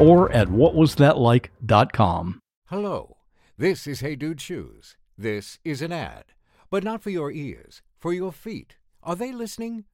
[0.00, 2.40] or at whatwasthatlike.com.
[2.66, 3.16] Hello,
[3.58, 4.96] this is Hey Dude Shoes.
[5.18, 6.24] This is an ad,
[6.70, 8.76] but not for your ears, for your feet.
[9.02, 9.84] Are they listening?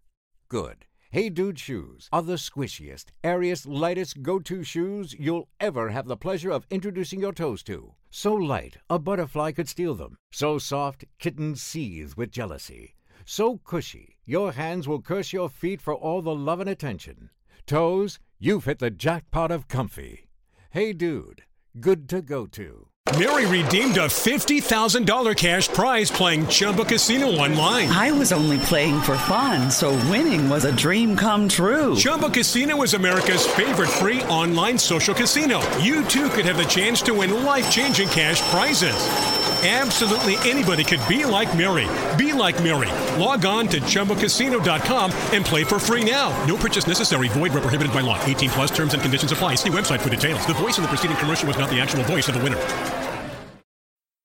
[0.49, 0.87] Good.
[1.11, 6.17] Hey Dude Shoes are the squishiest, airiest, lightest go to shoes you'll ever have the
[6.17, 7.95] pleasure of introducing your toes to.
[8.11, 10.17] So light, a butterfly could steal them.
[10.31, 12.95] So soft, kittens seethe with jealousy.
[13.25, 17.31] So cushy, your hands will curse your feet for all the love and attention.
[17.67, 20.29] Toes, you've hit the jackpot of comfy.
[20.71, 21.43] Hey dude,
[21.81, 22.89] good to go to.
[23.19, 27.89] Mary redeemed a $50,000 cash prize playing Chumba Casino online.
[27.89, 31.97] I was only playing for fun, so winning was a dream come true.
[31.97, 35.61] Chumba Casino is America's favorite free online social casino.
[35.79, 39.56] You too could have the chance to win life changing cash prizes.
[39.67, 41.89] Absolutely anybody could be like Mary.
[42.17, 42.93] Be like Mary.
[43.21, 46.31] Log on to ChumbaCasino.com and play for free now.
[46.45, 47.27] No purchase necessary.
[47.29, 48.23] Void where prohibited by law.
[48.25, 49.57] 18 plus terms and conditions apply.
[49.57, 50.47] See website for details.
[50.47, 52.63] The voice in the preceding commercial was not the actual voice of the winner.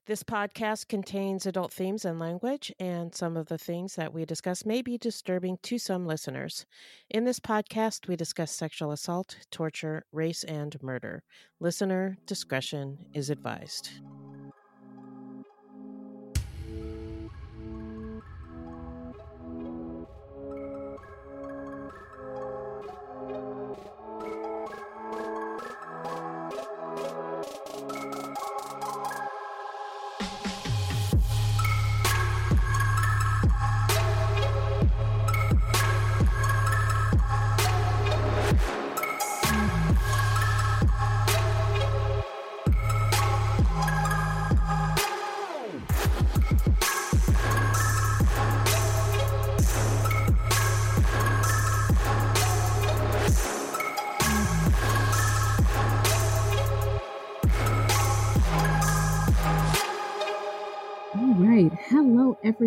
[0.06, 4.66] This podcast contains adult themes and language, and some of the things that we discuss
[4.66, 6.66] may be disturbing to some listeners.
[7.10, 11.24] In this podcast, we discuss sexual assault, torture, race, and murder.
[11.60, 13.90] Listener discretion is advised.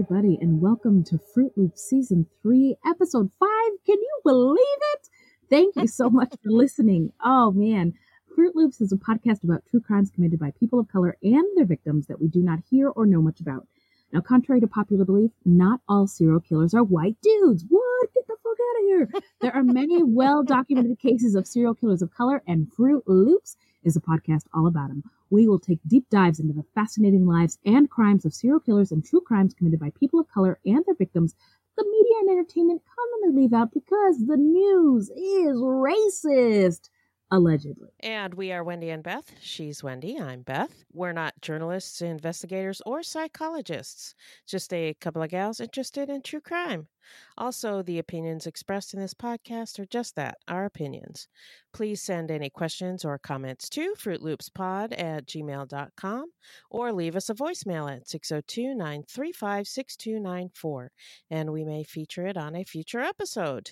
[0.04, 3.48] Everybody, and welcome to Fruit Loop Season 3, Episode 5.
[3.86, 4.58] Can you believe
[4.92, 5.08] it?
[5.48, 7.10] Thank you so much for listening.
[7.24, 7.94] Oh, man.
[8.34, 11.64] Fruit Loops is a podcast about true crimes committed by people of color and their
[11.64, 13.66] victims that we do not hear or know much about.
[14.12, 17.64] Now, contrary to popular belief, not all serial killers are white dudes.
[17.66, 18.12] What?
[18.12, 19.08] Get the fuck out of here.
[19.40, 23.96] There are many well documented cases of serial killers of color, and Fruit Loops is
[23.96, 25.04] a podcast all about them.
[25.34, 29.04] We will take deep dives into the fascinating lives and crimes of serial killers and
[29.04, 31.34] true crimes committed by people of color and their victims.
[31.76, 36.88] The media and entertainment commonly leave out because the news is racist.
[37.32, 37.88] Allegedly.
[37.98, 39.32] And we are Wendy and Beth.
[39.40, 40.20] She's Wendy.
[40.20, 40.84] I'm Beth.
[40.92, 44.14] We're not journalists, investigators, or psychologists,
[44.46, 46.86] just a couple of gals interested in true crime.
[47.36, 51.28] Also, the opinions expressed in this podcast are just that our opinions.
[51.72, 56.26] Please send any questions or comments to fruitloopspod at gmail.com
[56.70, 60.90] or leave us a voicemail at 602 935 6294,
[61.30, 63.70] and we may feature it on a future episode.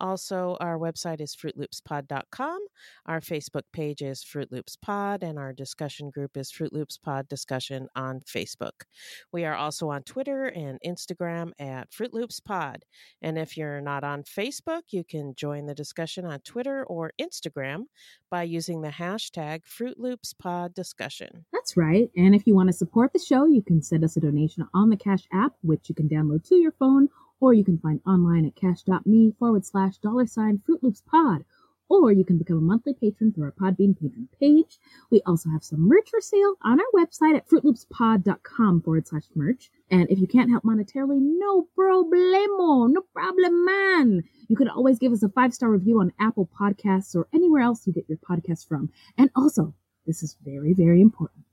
[0.00, 2.58] Also, our website is fruitloopspod.com.
[3.06, 7.28] Our Facebook page is Fruit Loops Pod, and our discussion group is Fruit Loops Pod
[7.28, 8.82] Discussion on Facebook.
[9.30, 12.71] We are also on Twitter and Instagram at Fruit Loops Pod.
[13.20, 17.84] And if you're not on Facebook, you can join the discussion on Twitter or Instagram
[18.30, 21.44] by using the hashtag Fruit Loops Pod Discussion.
[21.52, 22.10] That's right.
[22.16, 24.90] And if you want to support the show, you can send us a donation on
[24.90, 27.08] the Cash app, which you can download to your phone,
[27.40, 31.44] or you can find online at cash.me forward slash dollar sign Fruit Loops Pod.
[31.92, 34.78] Or you can become a monthly patron through our Podbean patron page.
[35.10, 39.70] We also have some merch for sale on our website at fruitloopspod.com forward slash merch.
[39.90, 44.22] And if you can't help monetarily, no problemo, no problem, man.
[44.48, 47.86] You can always give us a five star review on Apple Podcasts or anywhere else
[47.86, 48.90] you get your podcasts from.
[49.18, 49.74] And also,
[50.06, 51.44] This is very, very important.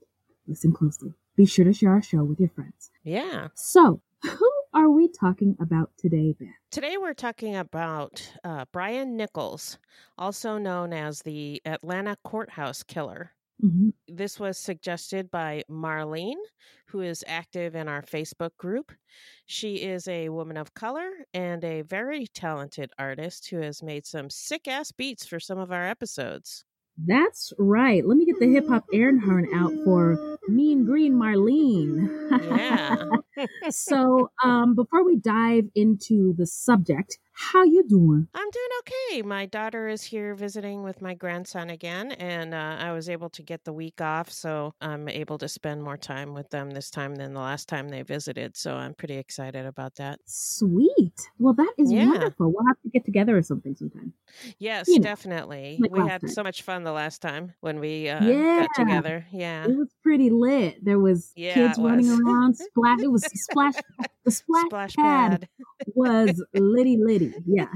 [0.47, 1.13] Listen closely.
[1.35, 2.89] Be sure to share our show with your friends.
[3.03, 3.49] Yeah.
[3.55, 6.58] So, who are we talking about today, Beth?
[6.71, 9.77] Today we're talking about uh, Brian Nichols,
[10.17, 13.31] also known as the Atlanta courthouse killer.
[13.63, 13.93] Mhm.
[14.07, 16.41] This was suggested by Marlene,
[16.87, 18.91] who is active in our Facebook group.
[19.45, 24.29] She is a woman of color and a very talented artist who has made some
[24.29, 26.65] sick ass beats for some of our episodes.
[27.05, 28.05] That's right.
[28.05, 32.09] Let me get the hip hop air horn out for Mean Green Marlene.
[32.31, 33.05] Yeah.
[33.69, 38.27] so, um, before we dive into the subject, how you doing?
[38.33, 39.21] I'm doing okay.
[39.23, 43.43] My daughter is here visiting with my grandson again, and uh, I was able to
[43.43, 47.15] get the week off, so I'm able to spend more time with them this time
[47.15, 48.55] than the last time they visited.
[48.57, 50.19] So I'm pretty excited about that.
[50.25, 51.19] Sweet.
[51.39, 51.95] Well, that is Yeah.
[51.95, 52.51] wonderful.
[52.53, 54.13] We'll have to get together or something sometime.
[54.59, 55.77] Yes, You know, definitely.
[55.79, 56.29] like we had time.
[56.29, 58.55] so much fun the last time when we uh, Yeah.
[58.55, 59.25] got together.
[59.31, 59.69] Yeah.
[59.69, 60.83] It was pretty lit.
[60.83, 62.09] There was Yeah, kids running was.
[62.09, 62.57] around.
[62.57, 62.99] Splash.
[63.01, 63.75] It was splash.
[64.25, 65.49] The splash, Splash pad, pad.
[65.85, 67.28] was litty litty.
[67.45, 67.67] Yeah.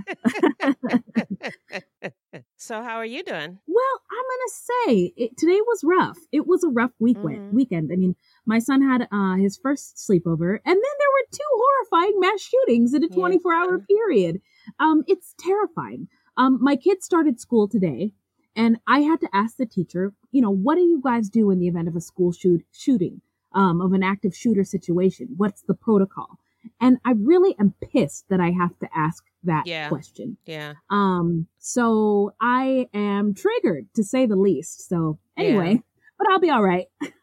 [2.57, 3.57] so how are you doing?
[3.67, 4.53] Well, I'm gonna
[4.87, 6.17] say it, today was rough.
[6.31, 7.25] It was a rough weekend.
[7.25, 7.53] Mhm.
[7.53, 7.91] Weekend.
[7.91, 8.15] I mean,
[8.45, 12.93] my son had uh, his first sleepover, and then there were two horrifying mass shootings
[12.93, 14.41] in a 24 hour period.
[14.79, 16.07] Um, it's terrifying.
[16.37, 18.11] Um, my kids started school today,
[18.55, 21.59] and I had to ask the teacher, you know, what do you guys do in
[21.59, 23.21] the event of a school shoot shooting,
[23.53, 25.29] um, of an active shooter situation?
[25.37, 26.39] What's the protocol?
[26.81, 29.89] And I really am pissed that I have to ask that Yeah.
[29.89, 30.37] question.
[30.45, 30.73] Yeah.
[30.89, 34.87] Um, so I am triggered to say the least.
[34.87, 35.79] So anyway, Yeah.
[36.17, 36.87] but I'll be all right.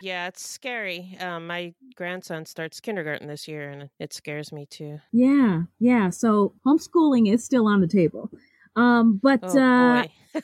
[0.00, 1.16] Yeah, it's scary.
[1.18, 5.00] Um, my grandson starts kindergarten this year, and it scares me too.
[5.12, 6.10] Yeah, yeah.
[6.10, 8.30] So homeschooling is still on the table.
[8.78, 10.04] Um, but Oh uh, now-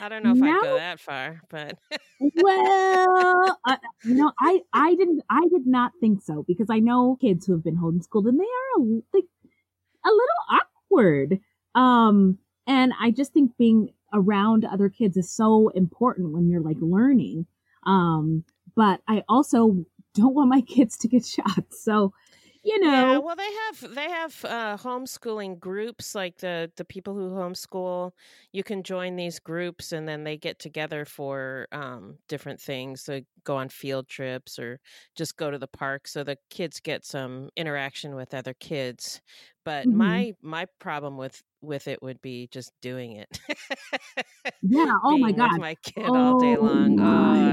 [0.00, 1.78] I don't know if I'd go that far, but
[2.20, 7.16] well, uh, you know, I I didn't I did not think so because I know
[7.20, 9.24] kids who have been homeschooled and they are a, like
[10.04, 10.60] a little
[10.90, 11.40] awkward.
[11.74, 16.76] Um, and I just think being around other kids is so important when you're like
[16.80, 17.46] learning.
[17.84, 18.44] Um,
[18.76, 19.84] but I also
[20.14, 21.64] don't want my kids to get shot.
[21.72, 22.12] So,
[22.64, 27.14] you know, yeah, well, they have they have uh, homeschooling groups like the the people
[27.14, 28.12] who homeschool.
[28.52, 33.02] You can join these groups, and then they get together for um, different things.
[33.02, 34.80] So go on field trips or
[35.14, 39.20] just go to the park, so the kids get some interaction with other kids.
[39.64, 39.92] But Mhm.
[39.92, 43.38] my my problem with with it would be just doing it.
[44.62, 44.94] yeah.
[45.04, 45.60] Oh my Being with God.
[45.60, 47.00] my kid all day long.
[47.00, 47.04] Oh,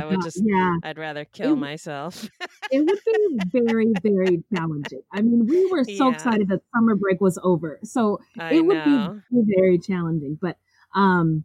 [0.01, 0.75] I would God, just yeah.
[0.83, 2.27] I'd rather kill It- myself.
[2.71, 5.01] it would be very, very challenging.
[5.11, 6.13] I mean, we were so Yeah.
[6.13, 7.79] excited that summer break was over.
[7.83, 9.21] So I it would know.
[9.31, 10.37] be very challenging.
[10.41, 10.57] But
[10.95, 11.43] um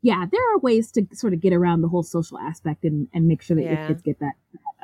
[0.00, 3.26] yeah, there are ways to sort of get around the whole social aspect and, and
[3.26, 4.34] make sure that your kids get that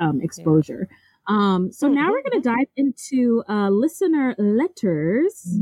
[0.00, 0.88] um exposure.
[1.28, 5.58] Um so now we're gonna dive into uh listener letters.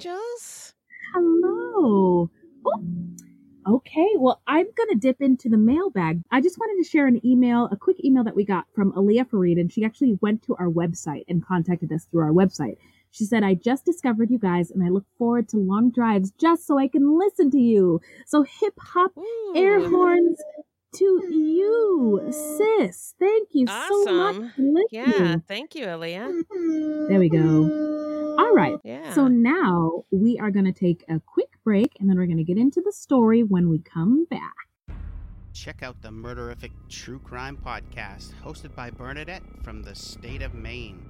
[0.00, 0.74] Hello, angels.
[1.14, 2.30] Hello.
[2.66, 2.84] Oh,
[3.66, 6.22] Okay, well, I'm going to dip into the mailbag.
[6.30, 9.28] I just wanted to share an email, a quick email that we got from Aaliyah
[9.28, 12.76] Farid, and she actually went to our website and contacted us through our website.
[13.10, 16.66] She said, I just discovered you guys and I look forward to long drives just
[16.66, 18.00] so I can listen to you.
[18.26, 19.12] So hip hop
[19.54, 20.38] air horns
[20.94, 23.14] to you, sis.
[23.18, 24.82] Thank you so much for.
[24.90, 27.08] Yeah, thank you, Aaliyah.
[27.08, 28.36] There we go.
[28.38, 28.78] All right.
[28.84, 29.12] Yeah.
[29.14, 32.44] So now we are going to take a quick break and then we're going to
[32.44, 34.54] get into the story when we come back.
[35.52, 41.04] Check out the Murderific True Crime Podcast, hosted by Bernadette from the state of Maine.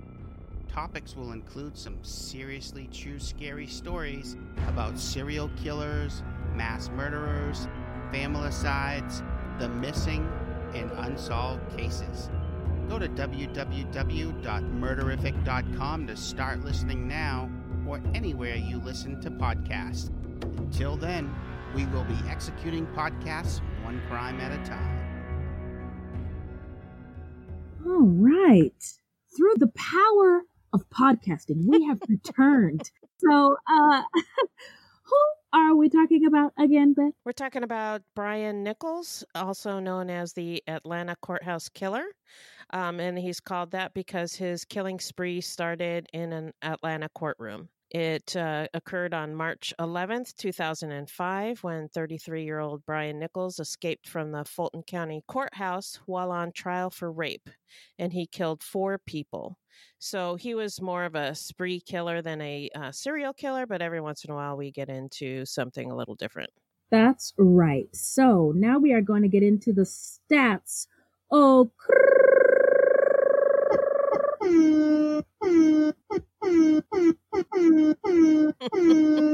[0.69, 6.23] Topics will include some seriously true scary stories about serial killers,
[6.55, 7.69] mass murderers,
[8.11, 9.23] familicides,
[9.59, 10.27] the missing,
[10.75, 12.31] and unsolved cases.
[12.89, 17.51] Go to www.murderific.com to start listening now
[17.87, 20.09] or anywhere you listen to podcasts.
[20.59, 21.31] Until then,
[21.75, 24.99] we will be executing podcasts one crime at a time.
[27.87, 28.73] All right.
[29.37, 32.91] Through the power of podcasting, we have returned.
[33.19, 34.03] So, uh,
[35.03, 35.17] who
[35.53, 37.13] are we talking about again, Beth?
[37.25, 42.05] We're talking about Brian Nichols, also known as the Atlanta Courthouse Killer.
[42.71, 47.69] Um, and he's called that because his killing spree started in an Atlanta courtroom.
[47.91, 54.31] It uh, occurred on March 11th, 2005, when 33 year old Brian Nichols escaped from
[54.31, 57.49] the Fulton County Courthouse while on trial for rape,
[57.99, 59.57] and he killed four people.
[59.99, 64.01] So he was more of a spree killer than a uh, serial killer, but every
[64.01, 66.51] once in a while we get into something a little different.
[66.91, 67.89] That's right.
[67.93, 70.87] So now we are going to get into the stats.
[71.31, 71.71] Oh,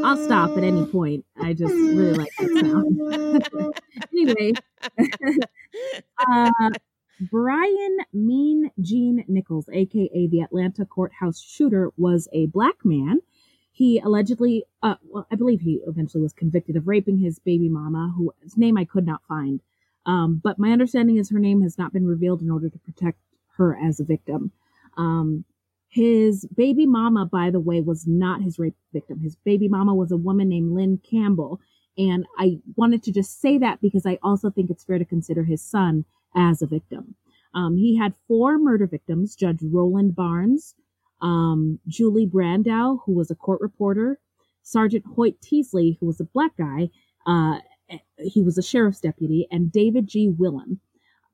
[0.04, 1.24] I'll stop at any point.
[1.40, 3.74] I just really like that sound.
[4.12, 4.52] anyway,
[6.18, 6.70] uh,
[7.20, 13.20] Brian Mean Gene Nichols, aka the Atlanta courthouse shooter, was a black man.
[13.72, 18.12] He allegedly, uh, well, I believe he eventually was convicted of raping his baby mama,
[18.16, 19.60] whose name I could not find.
[20.06, 23.18] Um, but my understanding is her name has not been revealed in order to protect
[23.56, 24.52] her as a victim.
[24.96, 25.44] Um,
[25.88, 29.20] his baby mama, by the way, was not his rape victim.
[29.20, 31.60] His baby mama was a woman named Lynn Campbell.
[31.96, 35.44] And I wanted to just say that because I also think it's fair to consider
[35.44, 36.04] his son
[36.34, 37.14] as a victim.
[37.54, 40.74] Um, he had four murder victims Judge Roland Barnes,
[41.22, 44.18] um, Julie Brandau, who was a court reporter,
[44.62, 46.90] Sergeant Hoyt Teasley, who was a black guy,
[47.26, 47.58] uh,
[48.18, 50.28] he was a sheriff's deputy, and David G.
[50.28, 50.80] Wilhelm.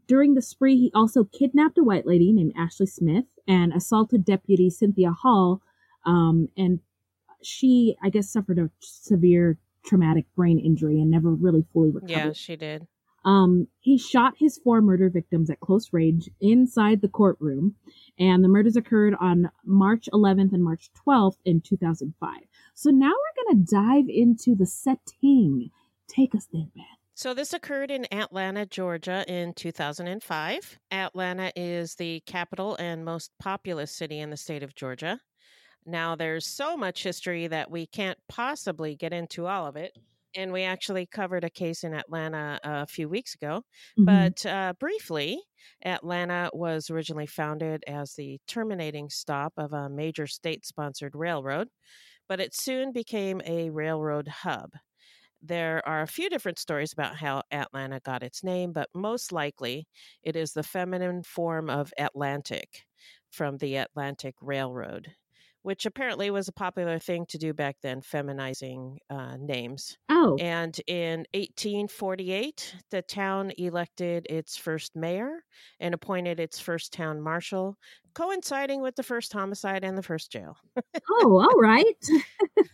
[0.06, 4.68] During the spree, he also kidnapped a white lady named Ashley Smith and assaulted Deputy
[4.68, 5.62] Cynthia Hall.
[6.04, 6.80] Um, and
[7.42, 12.10] she, I guess, suffered a severe traumatic brain injury and never really fully recovered.
[12.10, 12.86] Yeah, she did.
[13.24, 17.74] Um, he shot his four murder victims at close range inside the courtroom,
[18.18, 22.38] and the murders occurred on March 11th and March 12th in 2005.
[22.74, 25.70] So now we're going to dive into the setting.
[26.08, 26.84] Take us there, Beth.
[27.14, 30.78] So, this occurred in Atlanta, Georgia in 2005.
[30.90, 35.20] Atlanta is the capital and most populous city in the state of Georgia.
[35.84, 39.98] Now, there's so much history that we can't possibly get into all of it.
[40.36, 43.64] And we actually covered a case in Atlanta a few weeks ago.
[43.98, 44.04] Mm-hmm.
[44.04, 45.40] But uh, briefly,
[45.84, 51.68] Atlanta was originally founded as the terminating stop of a major state sponsored railroad,
[52.28, 54.70] but it soon became a railroad hub.
[55.42, 59.88] There are a few different stories about how Atlanta got its name, but most likely
[60.22, 62.84] it is the feminine form of Atlantic
[63.30, 65.14] from the Atlantic Railroad,
[65.62, 69.98] which apparently was a popular thing to do back then, feminizing uh, names.
[70.08, 70.36] Oh.
[70.40, 75.44] And in 1848, the town elected its first mayor
[75.78, 77.76] and appointed its first town marshal,
[78.14, 80.56] coinciding with the first homicide and the first jail.
[81.10, 81.84] oh, all right.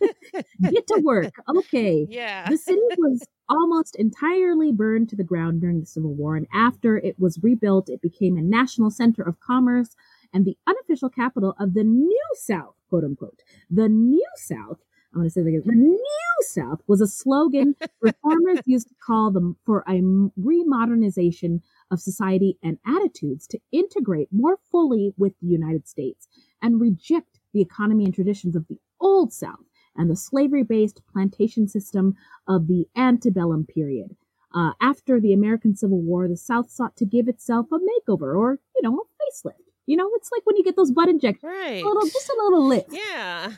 [0.61, 1.33] Get to work.
[1.57, 2.05] Okay.
[2.09, 2.49] Yeah.
[2.49, 6.97] The city was almost entirely burned to the ground during the Civil War, and after
[6.97, 9.95] it was rebuilt, it became a national center of commerce
[10.33, 13.41] and the unofficial capital of the New South, quote unquote.
[13.69, 14.79] The New South,
[15.13, 16.03] I'm going to say that again, the New
[16.41, 20.01] South was a slogan reformers used to call them for a
[20.39, 26.27] remodernization of society and attitudes to integrate more fully with the United States
[26.61, 29.65] and reject the economy and traditions of the Old South
[29.95, 32.15] and the slavery based plantation system
[32.47, 34.15] of the antebellum period.
[34.53, 38.59] Uh, after the American Civil War, the South sought to give itself a makeover or,
[38.75, 39.66] you know, a facelift.
[39.87, 41.43] You know, it's like when you get those butt injections.
[41.43, 41.81] Right.
[41.81, 42.89] A little, just a little lift.
[42.91, 43.53] Yeah.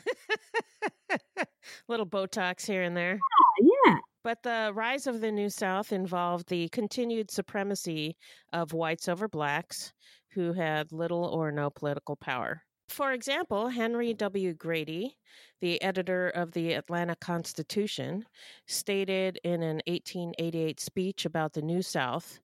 [1.88, 3.18] little Botox here and there.
[3.60, 3.96] Yeah, yeah.
[4.22, 8.16] But the rise of the New South involved the continued supremacy
[8.52, 9.92] of whites over blacks
[10.32, 12.62] who had little or no political power.
[12.90, 14.52] For example, Henry W.
[14.52, 15.16] Grady,
[15.60, 18.24] the editor of the Atlanta Constitution,
[18.66, 22.40] stated in an 1888 speech about the New South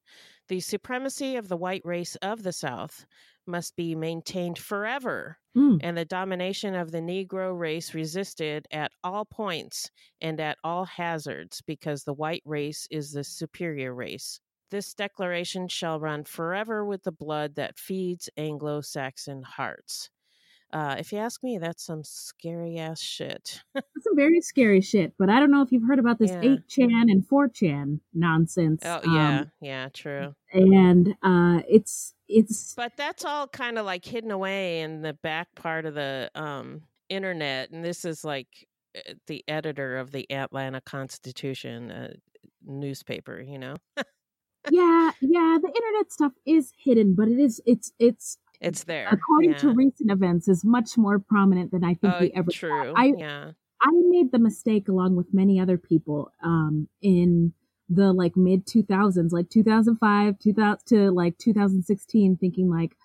[0.49, 3.07] the supremacy of the white race of the South
[3.47, 5.79] must be maintained forever, Mm.
[5.83, 11.63] and the domination of the Negro race resisted at all points and at all hazards
[11.63, 14.41] because the white race is the superior race.
[14.71, 20.11] This declaration shall run forever with the blood that feeds Anglo Saxon hearts.
[20.77, 23.63] Uh, if you ask me, that's some scary ass shit.
[23.75, 26.43] That's some very scary shit, but I don't know if you've heard about this Yeah.
[26.43, 28.83] 8chan and 4chan nonsense.
[28.85, 30.35] Oh yeah, Um, yeah, true.
[30.53, 35.49] and uh, it's it's But that's all kind of like hidden away in the back
[35.55, 38.69] part of the um, internet, and this is like
[38.99, 42.13] uh, the editor of the Atlanta Constitution uh,
[42.67, 43.41] newspaper.
[43.41, 43.77] You know,
[44.71, 45.59] yeah, yeah.
[45.63, 49.09] The internet stuff is hidden, but it is it's it's it's there.
[49.11, 49.59] according yeah.
[49.59, 52.51] to recent events is much more prominent than I think oh, we ever.
[52.51, 52.93] true.
[52.97, 53.51] I yeah.
[53.83, 57.53] I made the mistake along with many other people um, in
[57.89, 62.97] the like mid 2000s, like 2005, 2000 to like 2016, thinking like,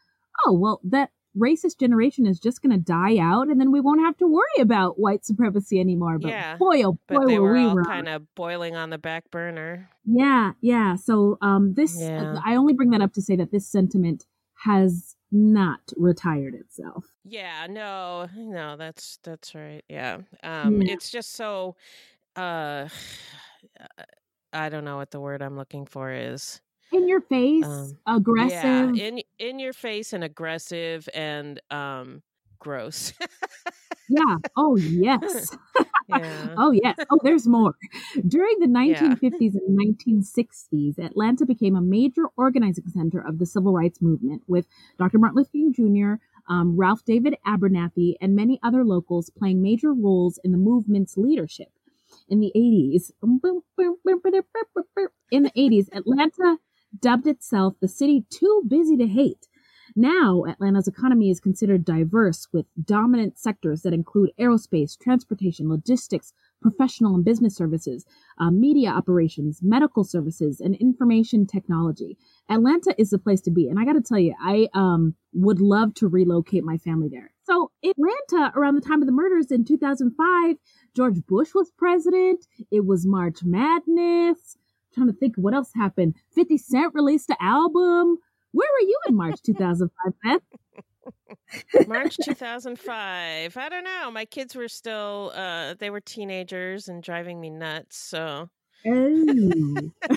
[0.46, 4.02] oh well, that racist generation is just going to die out, and then we won't
[4.02, 6.20] have to worry about white supremacy anymore.
[6.20, 6.58] But yeah.
[6.58, 9.30] boy, oh boy, but they were were we all kind of boiling on the back
[9.32, 9.90] burner.
[10.06, 10.96] Yeah, yeah.
[10.96, 12.38] So um, this Yeah.
[12.46, 14.26] I only bring that up to say that this sentiment
[14.64, 17.06] has not retired itself.
[17.24, 19.84] Yeah, no, no, that's that's right.
[19.88, 20.20] Yeah.
[20.44, 20.86] Um Yeah.
[20.86, 21.76] it's just so
[22.36, 22.90] uh
[24.54, 26.62] I don't know what the word I'm looking for is.
[26.94, 28.62] In your face, Um, aggressive.
[28.62, 32.24] Yeah, in in your face and aggressive and um
[32.60, 33.14] gross.
[34.08, 34.38] Yeah.
[34.58, 35.56] Oh, yes.
[36.12, 36.56] yeah.
[36.58, 36.98] oh, yes.
[37.10, 37.76] Oh, there's more.
[38.28, 39.00] During the Yeah.
[39.00, 44.68] 1950s and 1960s, Atlanta became a major organizing center of the civil rights movement, with
[45.00, 45.20] Dr.
[45.20, 46.14] Martin Luther King Jr.,
[46.52, 51.70] um, Ralph David Abernathy, and many other locals playing major roles in the movement's leadership.
[52.28, 53.12] In the 80s,
[55.32, 56.58] in the 80s, Atlanta
[57.00, 59.48] dubbed itself the city too busy to hate.
[59.96, 67.16] Now, Atlanta's economy is considered diverse with dominant sectors that include aerospace, transportation, logistics, professional
[67.16, 68.06] and business services,
[68.38, 72.18] uh, media operations, medical services, and information technology.
[72.50, 73.68] Atlanta is the place to be.
[73.68, 77.32] And I got to tell you, I um, would love to relocate my family there.
[77.44, 80.56] So, Atlanta, around the time of the murders in 2005,
[80.96, 82.46] George Bush was president.
[82.72, 84.58] It was March Madness.
[84.94, 86.16] trying to think what else happened.
[86.36, 88.18] 50 Cent released an album.
[88.52, 91.88] Where were you in March 2005, Beth?
[91.88, 93.58] March 2005.
[93.58, 94.12] I don't know.
[94.12, 98.50] My kids were still uh they were teenagers and driving me nuts, so
[98.86, 99.92] Oh.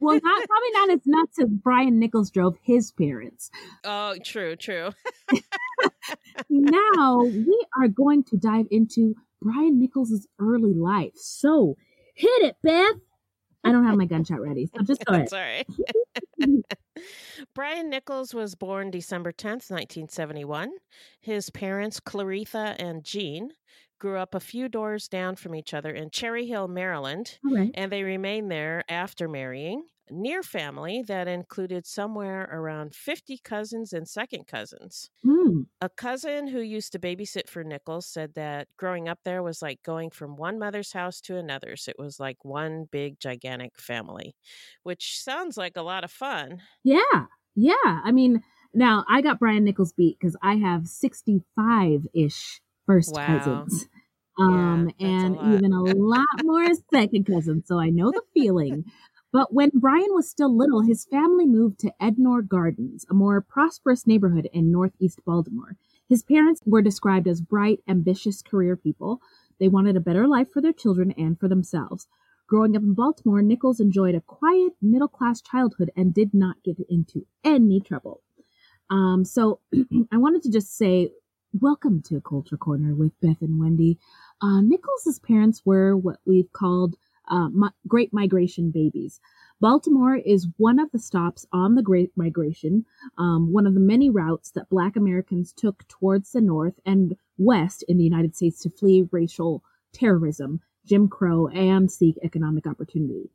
[0.00, 3.50] well, not probably not as nuts as Brian Nichols drove his parents.
[3.84, 4.90] Oh, true, true.
[6.48, 11.12] now we are going to dive into Brian Nichols' early life.
[11.16, 11.76] So
[12.14, 12.94] hit it, Beth.
[13.64, 15.28] I don't have my gunshot ready, so just go ahead.
[15.28, 15.64] Sorry.
[17.54, 20.70] Brian Nichols was born December 10th, 1971.
[21.20, 23.50] His parents, Claritha and Gene,
[24.00, 27.70] grew up a few doors down from each other in Cherry Hill, Maryland, right.
[27.74, 29.84] and they remained there after marrying.
[30.12, 35.08] Near family that included somewhere around 50 cousins and second cousins.
[35.24, 35.66] Mm.
[35.80, 39.80] A cousin who used to babysit for Nichols said that growing up there was like
[39.84, 41.86] going from one mother's house to another's.
[41.86, 44.34] It was like one big, gigantic family,
[44.82, 46.60] which sounds like a lot of fun.
[46.82, 47.74] Yeah, yeah.
[47.84, 48.42] I mean,
[48.74, 52.60] now I got Brian Nichols beat because I have 65 ish
[52.90, 53.26] first Wow.
[53.26, 53.88] cousins.
[54.38, 55.44] Um, a and lot.
[55.54, 57.64] even a lot more second cousins.
[57.66, 58.84] So I know the feeling.
[59.32, 64.06] But when Brian was still little, his family moved to Ednor Gardens, a more prosperous
[64.06, 65.76] neighborhood in northeast Baltimore.
[66.08, 69.20] His parents were described as bright, ambitious career people.
[69.60, 72.08] They wanted a better life for their children and for themselves.
[72.48, 76.78] Growing up in Baltimore, Nichols enjoyed a quiet, middle class childhood and did not get
[76.88, 78.22] into any trouble.
[78.90, 79.60] Um, so
[80.12, 81.10] I wanted to just say,
[81.52, 83.98] welcome to Culture Corner with Beth and Wendy.
[84.40, 84.60] Uh,
[85.26, 86.94] parents were what we've called
[87.28, 87.48] uh,
[87.88, 89.20] Great Migration babies.
[89.60, 92.84] Baltimore is one of the stops on the Great Migration,
[93.18, 97.84] um, one of the many routes that Black Americans took towards the north and west
[97.88, 103.28] in the United States to flee racial terrorism, Jim Crow, and seek economic opportunity.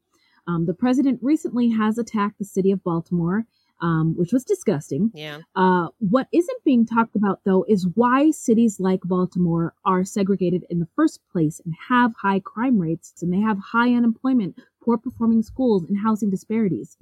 [0.48, 3.46] Um, the president recently has attacked the city of Baltimore,
[3.82, 5.12] um, which was disgusting.
[5.14, 5.40] Yeah.
[5.56, 10.80] Uh, what isn't being talked about, though, is why cities like Baltimore are segregated in
[10.80, 15.44] the first place and have high crime rates and they have high unemployment, poor performing
[15.44, 16.98] schools, and housing disparities.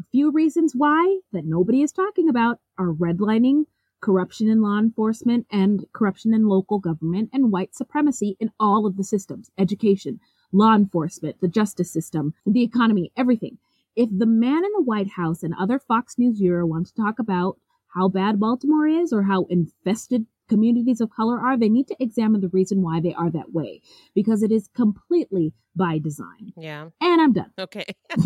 [0.00, 3.66] A few reasons why that nobody is talking about are redlining,
[4.00, 8.96] corruption in law enforcement, and corruption in local government, and white supremacy in all of
[8.96, 10.20] the systems education,
[10.52, 13.58] law enforcement, the justice system, the economy, everything.
[13.96, 17.18] If the man in the White House and other Fox News viewer want to talk
[17.18, 17.58] about
[17.94, 22.40] how bad Baltimore is or how infested communities of color are, they need to examine
[22.40, 23.80] the reason why they are that way
[24.14, 26.52] because it is completely by design.
[26.56, 26.88] Yeah.
[27.00, 27.52] And I'm done.
[27.58, 27.86] Okay.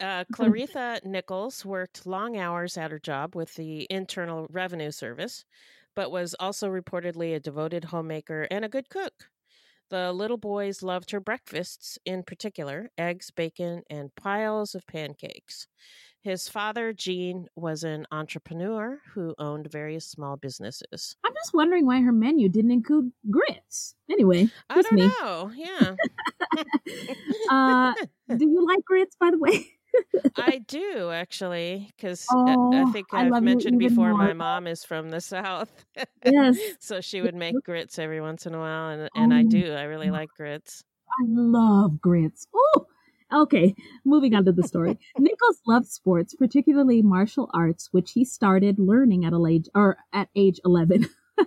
[0.00, 5.44] Uh, Claritha Nichols worked long hours at her job with the Internal Revenue Service,
[5.96, 9.12] but was also reportedly a devoted homemaker and a good cook.
[9.90, 15.66] The little boys loved her breakfasts, in particular, eggs, bacon, and piles of pancakes.
[16.20, 21.16] His father, Gene, was an entrepreneur who owned various small businesses.
[21.24, 23.94] I'm just wondering why her menu didn't include grits.
[24.10, 25.06] Anyway, I don't me.
[25.06, 25.52] know.
[25.54, 25.94] Yeah.
[27.50, 27.94] Uh,
[28.36, 29.77] do you like grits, by the way?
[30.36, 32.36] I do actually, because
[32.72, 35.84] I Oh, think I I've love mentioned before my mom is from the south.
[36.24, 36.58] Yes.
[36.80, 39.72] so she would make grits every once in a while, and and I Oh, do.
[39.74, 40.84] I really like grits.
[41.20, 42.46] I love grits.
[42.54, 42.86] Oh,
[43.32, 43.74] okay.
[44.04, 44.98] Moving on to the story.
[45.18, 50.28] Nichols loved sports, particularly martial arts, which he started learning at a age or at
[50.36, 51.06] age eleven.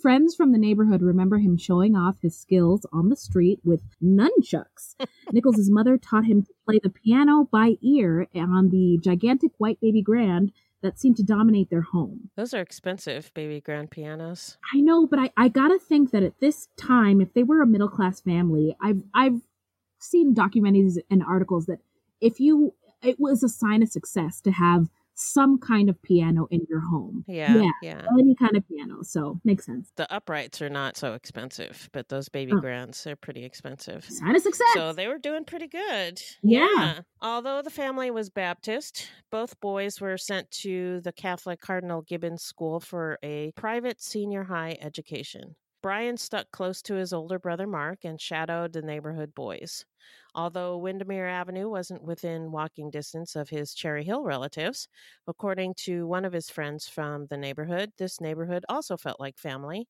[0.00, 4.94] Friends from the neighborhood remember him showing off his skills on the street with nunchucks.
[5.32, 10.00] Nichols' mother taught him to play the piano by ear on the gigantic white baby
[10.00, 12.30] grand that seemed to dominate their home.
[12.34, 14.56] Those are expensive baby grand pianos.
[14.74, 17.66] I know, but I, I gotta think that at this time, if they were a
[17.66, 19.42] middle class family, I've I've
[19.98, 21.80] seen documentaries and articles that
[22.22, 24.88] if you it was a sign of success to have
[25.20, 27.24] some kind of piano in your home.
[27.28, 28.06] Yeah, yeah, yeah.
[28.18, 29.02] any kind of piano.
[29.02, 29.92] So makes sense.
[29.96, 32.60] The uprights are not so expensive, but those baby Oh.
[32.60, 34.04] grands are pretty expensive.
[34.04, 34.66] Sign of success.
[34.74, 36.20] So they were doing pretty good.
[36.42, 37.00] Yeah.
[37.20, 42.80] Although the family was Baptist, both boys were sent to the Catholic Cardinal Gibbons School
[42.80, 45.54] for a private senior high education.
[45.82, 49.84] Brian stuck close to his older brother Mark and shadowed the neighborhood boys.
[50.34, 54.88] Although Windermere Avenue wasn't within walking distance of his Cherry Hill relatives,
[55.26, 59.88] according to one of his friends from the neighborhood, this neighborhood also felt like family,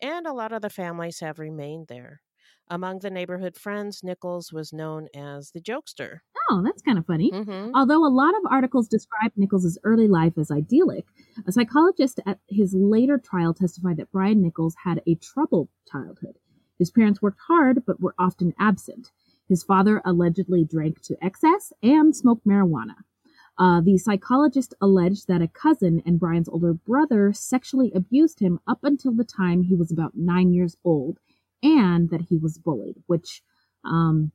[0.00, 2.22] and a lot of the families have remained there.
[2.68, 6.20] Among the neighborhood friends, Nichols was known as the jokester.
[6.50, 7.30] Oh, that's kind of funny.
[7.30, 7.72] Mhm.
[7.74, 11.06] Although a lot of articles describe Nichols' early life as idyllic,
[11.46, 16.38] a psychologist at his later trial testified that Brian Nichols had a troubled childhood.
[16.78, 19.12] His parents worked hard but were often absent.
[19.48, 22.96] His father allegedly drank to excess and smoked marijuana.
[23.58, 28.82] Uh, the psychologist alleged that a cousin and Brian's older brother sexually abused him up
[28.82, 31.18] until the time he was about nine years old,
[31.62, 33.42] and that he was bullied, which,
[33.84, 34.32] um,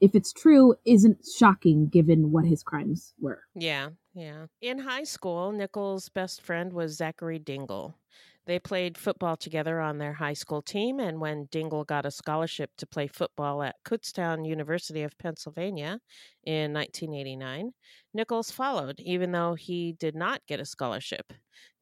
[0.00, 3.42] if it's true, isn't shocking given what his crimes were.
[3.54, 4.46] Yeah, yeah.
[4.60, 7.98] In high school, Nichols' best friend was Zachary Dingle.
[8.46, 12.70] They played football together on their high school team, and when Dingle got a scholarship
[12.78, 15.98] to play football at Kutztown University of Pennsylvania
[16.44, 17.72] in 1989,
[18.14, 21.32] Nichols followed, even though he did not get a scholarship.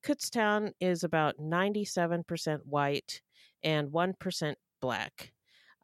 [0.02, 3.20] Kutztown is about 97% white
[3.62, 5.32] and 1% black.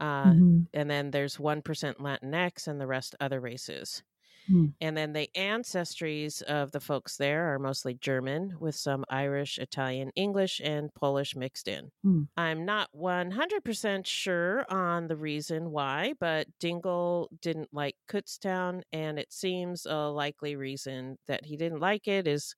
[0.00, 0.68] Uh, Mhm.
[0.74, 4.04] And then there's 1% Latinx and the rest other races.
[4.48, 4.70] Hmm.
[4.80, 10.10] And then the ancestries of the folks there are mostly German, with some Irish, Italian,
[10.16, 11.90] English, and Polish mixed in.
[12.02, 12.22] Hmm.
[12.36, 19.32] I'm not 100% sure on the reason why, but Dingle didn't like Kutztown, and it
[19.32, 22.54] seems a likely reason that he didn't like it is,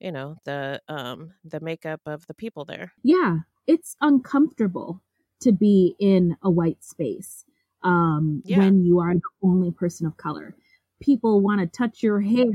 [0.00, 2.92] you know, the um the makeup of the people there.
[3.02, 5.02] Yeah, it's uncomfortable
[5.40, 7.44] to be in a white space
[7.82, 8.58] um, Yeah.
[8.58, 10.54] when you are the only person of color.
[11.00, 12.52] People want to touch your hair.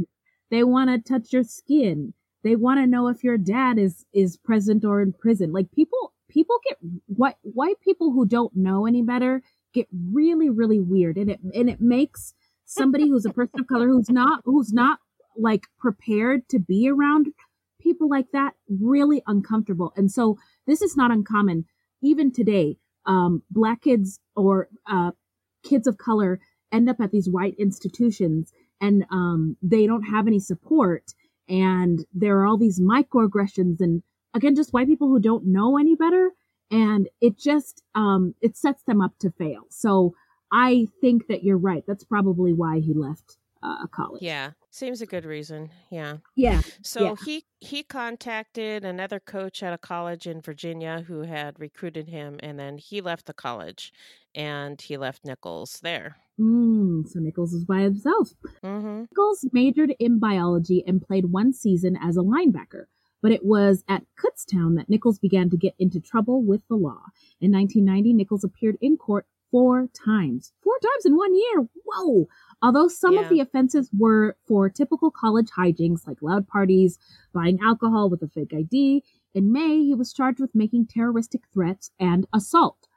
[0.52, 2.13] They want to touch your skin.
[2.43, 5.54] They want to know if your dad is is present or in prison.
[5.54, 9.41] Like people, people get white white people who don't know any better
[9.74, 12.34] get really really weird, and it and it makes
[12.65, 15.00] somebody who's a person of color who's not who's not
[15.38, 17.28] like prepared to be around
[17.82, 19.93] people like that really uncomfortable.
[19.96, 21.65] And so this is not uncommon.
[22.04, 25.12] Even today, um, black kids or uh,
[25.63, 26.39] kids of color
[26.72, 31.13] end up at these white institutions and um, they don't have any support.
[31.48, 35.96] And there are all these microaggressions and again, just white people who don't know any
[35.96, 36.32] better.
[36.72, 39.63] And it just, um, it sets them up to fail.
[39.70, 40.16] So
[40.52, 41.84] I think that you're right.
[41.88, 44.22] That's probably why he left uh, college.
[44.22, 45.70] Yeah, seems a good reason.
[45.92, 46.18] Yeah.
[46.36, 46.62] Yeah.
[46.82, 47.16] So yeah.
[47.26, 52.60] he he contacted another coach at a college in Virginia who had recruited him, and
[52.60, 53.94] then he left the college,
[54.34, 56.18] and he left Nichols there.
[56.40, 58.32] Mm, so Nichols was by himself.
[58.64, 59.02] Mm-hmm.
[59.02, 62.86] Nichols majored in biology and played one season as a linebacker.
[63.22, 67.04] But it was at Kutztown that Nichols began to get into trouble with the law.
[67.40, 70.52] In 1990, Nichols appeared in court four times.
[70.64, 71.68] Four times in one year.
[71.86, 72.28] Whoa.
[72.63, 73.21] Although some Yeah.
[73.23, 76.97] of the offenses were for typical college hijinks like loud parties,
[77.34, 81.91] buying alcohol with a fake ID, in May he was charged with making terroristic threats
[81.99, 82.88] and assault.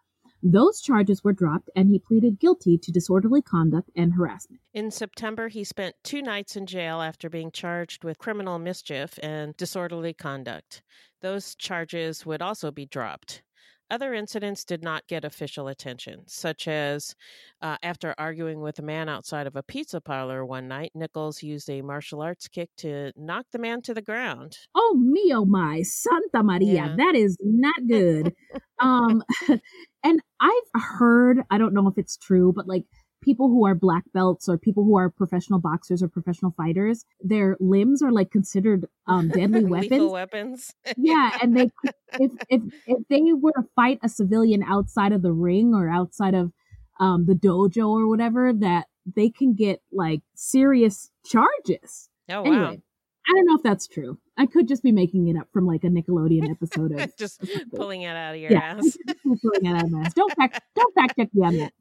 [0.42, 4.62] Those charges were dropped and he pleaded guilty to disorderly conduct and harassment.
[4.72, 9.56] In September, he spent two nights in jail after being charged with criminal mischief and
[9.56, 10.82] disorderly conduct.
[11.22, 13.42] Those charges would also be dropped.
[13.90, 17.14] Other incidents did not get official attention, such as
[17.62, 21.70] uh, after arguing with a man outside of a pizza parlor one night, Nichols used
[21.70, 24.58] a martial arts kick to knock the man to the ground.
[24.74, 26.96] Oh me, oh my, Santa Maria, Yeah.
[26.96, 28.34] that is not good.
[28.80, 29.22] um,
[30.02, 32.84] and I've heard, I don't know if it's true, but like
[33.26, 37.56] people who are black belts or people who are professional boxers or professional fighters, their
[37.58, 40.10] limbs are like considered um, deadly weapons.
[40.12, 40.74] weapons.
[40.96, 45.22] yeah, and they could- if if if they were to fight a civilian outside of
[45.22, 46.52] the ring or outside of
[47.00, 52.08] um, the dojo or whatever, that they can get like serious charges.
[52.30, 52.46] Oh, wow.
[52.46, 52.82] Anyway,
[53.28, 54.18] I don't know if that's true.
[54.38, 58.02] I could just be making it up from like a Nickelodeon episode of Just pulling
[58.02, 58.96] it out of your yeah, ass.
[59.24, 60.14] Pulling it out of my ass.
[60.14, 61.72] Don't fact don't fact check me on that.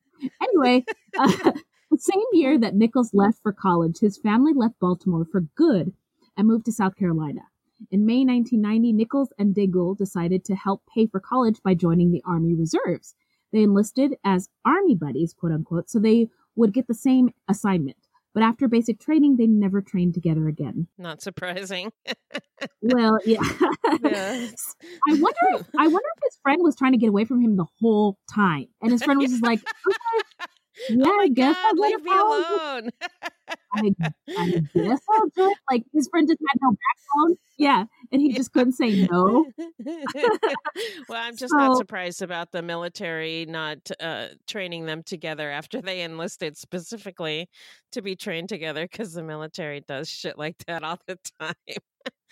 [0.41, 0.86] Anyway,
[1.19, 1.51] uh,
[1.91, 5.93] the same year that Nichols left for college, his family left Baltimore for good
[6.38, 7.41] and moved to South Carolina.
[7.91, 12.23] In May 1990, Nichols and Dingle decided to help pay for college by joining the
[12.25, 13.15] Army Reserves.
[13.51, 17.97] They enlisted as Army buddies, quote unquote, so they would get the same assignment.
[18.35, 20.87] But after basic training, they never trained together again.
[20.97, 21.93] Not surprising.
[22.81, 23.39] well, yeah.
[24.03, 24.47] Yeah.
[25.09, 25.39] I wonder.
[25.53, 28.17] If, I wonder if his friend was trying to get away from him the whole
[28.29, 30.45] time, and his friend was just like, "Okay,
[30.89, 32.89] yeah, oh my I guess God, leave let me alone.
[33.73, 33.91] I,
[34.38, 35.57] I guess I'll it.
[35.69, 37.38] Like his friend just had no backbone.
[37.57, 39.45] Yeah, and he just couldn't say no.
[41.07, 46.01] well, I'm just not surprised about the military not uh, training them together after they
[46.01, 47.49] enlisted specifically
[47.93, 51.53] to be trained together because the military does shit like that all the time.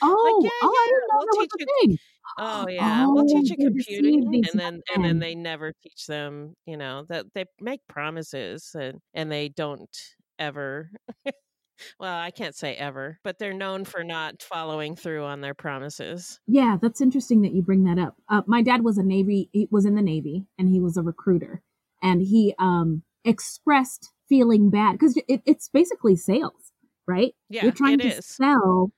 [0.02, 1.98] Oh, yeah, oh, I yeah, didn't know we'll that was teach a thing.
[2.38, 6.56] Oh yeah, we'll teach you Oh, computing, and then and then they never teach them.
[6.66, 9.96] You know that they make promises and and they don't
[10.40, 10.90] ever.
[12.00, 16.40] well, I can't say ever, but they're known for not following through on their promises.
[16.48, 18.16] Yeah, that's interesting that you bring that up.
[18.30, 21.02] Uh, my dad was a Navy, he was in the Navy and he was a
[21.02, 21.62] recruiter
[22.02, 26.72] and he um, expressed feeling bad because it, it's basically sales,
[27.08, 27.34] right?
[27.50, 28.26] Yeah, You're trying it to is.
[28.26, 28.92] sell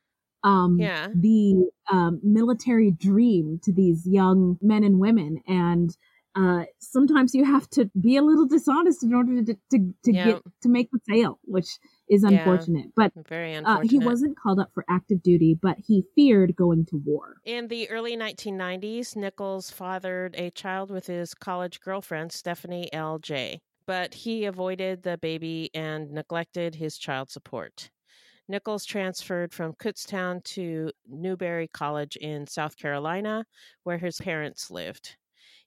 [0.46, 1.08] um, Yeah.
[1.14, 5.42] the um, military dream to these young men and women.
[5.48, 5.90] And
[6.36, 10.26] uh, sometimes you have to be a little dishonest in order to, to, to Yeah.
[10.26, 11.70] get to make the sale, which
[12.10, 12.30] is Yeah.
[12.30, 12.88] unfortunate.
[12.96, 13.92] But Very uh, unfortunate.
[13.92, 17.38] he wasn't called up for active duty, but he feared going to war.
[17.46, 23.18] In the early 1990s, Nichols fathered a child with his college girlfriend, Stephanie L.
[23.20, 27.90] J., but he avoided the baby and neglected his child support.
[28.48, 33.46] Nichols transferred from Kutztown to Newberry College in South Carolina,
[33.84, 35.18] where his parents lived.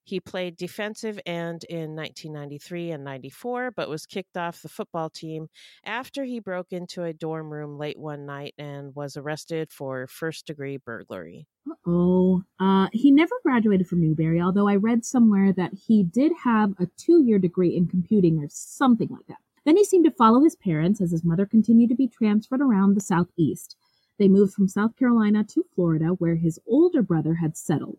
[0.09, 5.49] He played defensive end in 1993 and 94, but was kicked off the football team
[5.85, 10.47] after he broke into a dorm room late one night and was arrested for first
[10.47, 11.47] degree burglary.
[11.87, 16.73] Oh, uh, he never graduated from Newberry, although I read somewhere that he did have
[16.79, 19.37] a two year degree in computing or something like that.
[19.69, 22.95] Then he seemed to follow his parents as his mother continued to be transferred around
[22.95, 23.77] the Southeast.
[24.19, 27.99] They moved from South Carolina to Florida, where his older brother had settled.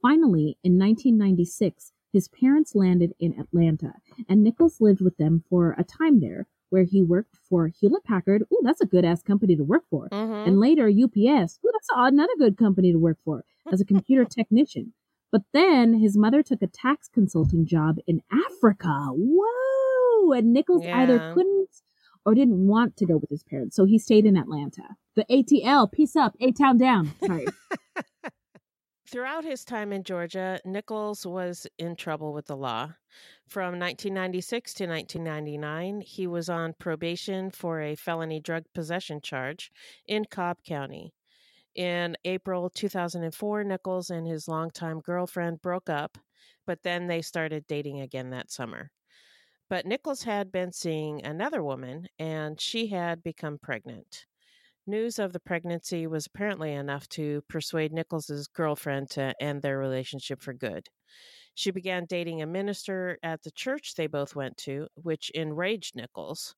[0.00, 3.96] Finally, in 1996, his parents landed in Atlanta,
[4.30, 8.44] and Nichols lived with them for a time there, where he worked for Hewlett Packard.
[8.50, 10.08] Ooh, that's a good ass company to work for.
[10.08, 10.46] Mhm.
[10.46, 11.58] And later UPS.
[11.62, 14.94] Ooh, that's another good company to work for as a computer technician.
[15.30, 19.08] But then his mother took a tax consulting job in Africa.
[19.10, 19.73] Whoa!
[20.32, 21.68] And Nichols either couldn't
[22.24, 24.96] or didn't want to go with his parents, so he stayed in Atlanta.
[25.14, 27.12] The ATL, peace up, A town down.
[27.24, 27.46] Sorry.
[29.10, 32.94] Throughout his time in Georgia, Nichols was in trouble with the law.
[33.46, 39.70] From 1996 to 1999, he was on probation for a felony drug possession charge
[40.08, 41.12] in Cobb County.
[41.74, 46.18] In April 2004, Nichols and his longtime girlfriend broke up,
[46.66, 48.90] but then they started dating again that summer.
[49.68, 54.26] But Nichols had been seeing another woman, and she had become pregnant.
[54.86, 60.42] News of the pregnancy was apparently enough to persuade Nichols's girlfriend to end their relationship
[60.42, 60.88] for good.
[61.54, 66.54] She began dating a minister at the church they both went to, which enraged Nichols.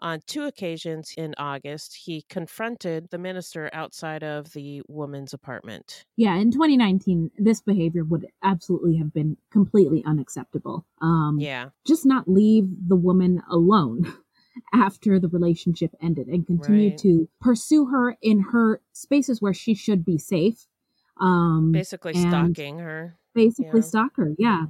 [0.00, 6.04] On two occasions in August, he confronted the minister outside of the woman's apartment.
[6.16, 10.86] Yeah, in 2019, this behavior would absolutely have been completely unacceptable.
[11.00, 11.70] Um, Yeah.
[11.86, 14.04] Just not leave the woman alone
[14.72, 16.98] after the relationship ended and continue Right.
[16.98, 20.66] to pursue her in her spaces where she should be safe.
[21.20, 23.18] Um, Basically stalking her.
[23.34, 23.84] Basically Yeah.
[23.86, 24.66] stalk her, yeah.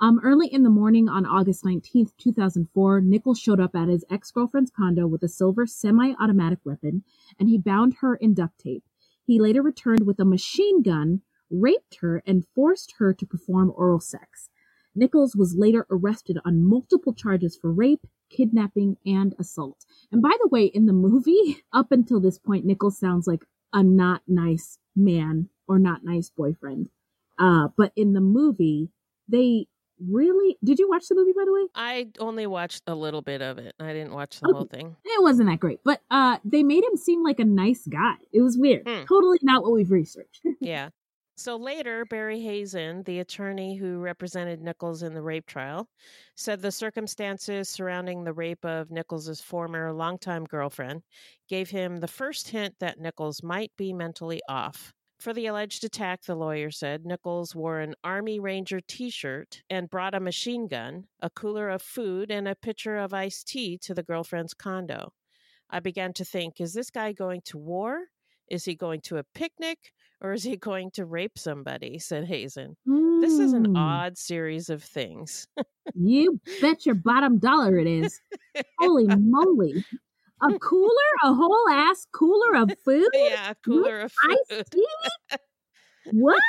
[0.00, 4.30] Um, early in the morning on August 19th, 2004, Nichols showed up at his ex
[4.30, 7.04] girlfriend's condo with a silver semi automatic weapon
[7.38, 8.84] and he bound her in duct tape.
[9.24, 14.00] He later returned with a machine gun, raped her, and forced her to perform oral
[14.00, 14.50] sex.
[14.94, 19.84] Nichols was later arrested on multiple charges for rape, kidnapping, and assault.
[20.12, 23.82] And by the way, in the movie, up until this point, Nichols sounds like a
[23.82, 26.88] not nice man or not nice boyfriend.
[27.38, 28.90] Uh, but in the movie,
[29.28, 29.66] they
[30.10, 31.66] really did you watch the movie by the way?
[31.74, 33.74] I only watched a little bit of it.
[33.80, 34.56] I didn't watch the Okay.
[34.56, 34.96] whole thing.
[35.04, 38.14] It wasn't that great, but uh, they made him seem like a nice guy.
[38.32, 38.86] It was weird.
[38.88, 39.04] Hmm.
[39.08, 40.42] Totally not what we've researched.
[40.60, 40.90] Yeah.
[41.36, 45.88] So later, Barry Hazen, the attorney who represented Nichols in the rape trial,
[46.34, 51.02] said the circumstances surrounding the rape of Nichols's former longtime girlfriend
[51.48, 54.92] gave him the first hint that Nichols might be mentally off.
[55.18, 59.90] For the alleged attack, the lawyer said Nichols wore an Army Ranger t shirt and
[59.90, 63.94] brought a machine gun, a cooler of food, and a pitcher of iced tea to
[63.94, 65.12] the girlfriend's condo.
[65.70, 68.04] I began to think, is this guy going to war?
[68.48, 69.78] Is he going to a picnic
[70.20, 71.98] or is he going to rape somebody?
[71.98, 72.76] said Hazen.
[72.88, 73.20] Mm.
[73.20, 73.76] This is an Hmm.
[73.76, 75.48] odd series of things.
[75.94, 78.20] You bet your bottom dollar it is.
[78.78, 79.84] Holy moly.
[80.40, 81.12] A cooler?
[81.24, 83.08] A whole ass cooler of food?
[83.12, 84.64] yeah, cooler of food.
[84.70, 84.86] tea?
[86.12, 86.40] What?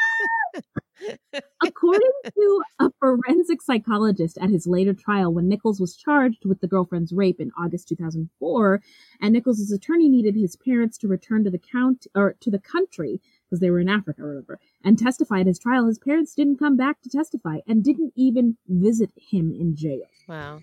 [1.65, 6.67] According to a forensic psychologist at his later trial, when Nichols was charged with the
[6.67, 8.81] girlfriend's rape in August 2004,
[9.21, 13.21] and Nichols' attorney needed his parents to return to the count or to the country
[13.45, 16.57] because they were in Africa or whatever, and testify at his trial, his parents didn't
[16.59, 20.07] come back to testify and didn't even visit him in jail.
[20.27, 20.61] Wow.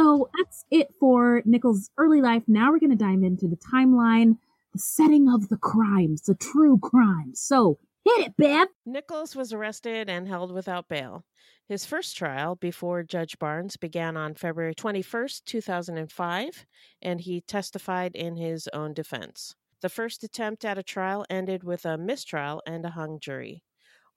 [0.00, 2.44] So that's it for Nichols' early life.
[2.46, 4.38] Now we're going to dive into the timeline,
[4.72, 7.42] the setting of the crimes, the true crimes.
[7.42, 8.68] So hit it, Bev.
[8.86, 11.26] Nichols was arrested and held without bail.
[11.68, 16.66] His first trial before Judge Barnes began on February 21st, 2005,
[17.02, 19.54] and he testified in his own defense.
[19.82, 23.64] The first attempt at a trial ended with a mistrial and a hung jury.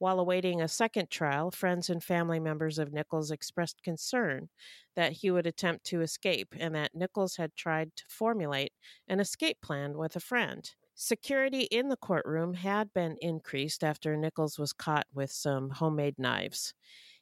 [0.03, 4.49] While awaiting a second trial, friends and family members of Nichols expressed concern
[4.97, 8.73] that he would attempt to escape and that Nichols had tried to formulate
[9.07, 10.69] an escape plan with a friend.
[10.93, 16.73] Security in the courtroom had been increased after Nichols was caught with some homemade knives.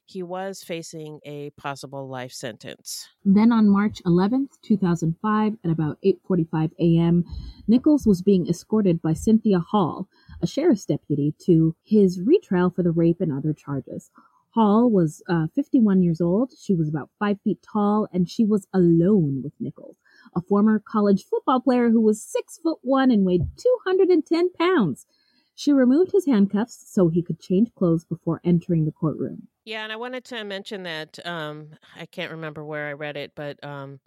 [0.04, 3.08] He was facing a possible life sentence.
[3.24, 7.24] Then on March 11th, 2005, at about 8:45 a.m.,
[7.68, 10.08] Nichols was being escorted by Cynthia Hall,
[10.42, 14.10] a sheriff's deputy, to his retrial for the rape and other charges.
[14.50, 16.52] Hall was uh, 51 years old.
[16.60, 19.96] She was about five feet tall, and she was alone with Nichols,
[20.36, 25.06] a former college football player who was six foot one and weighed 210 pounds.
[25.54, 29.48] She removed his handcuffs so he could change clothes before entering the courtroom.
[29.64, 33.32] Yeah, and I wanted to mention that um, I can't remember where I read it,
[33.34, 34.00] but um,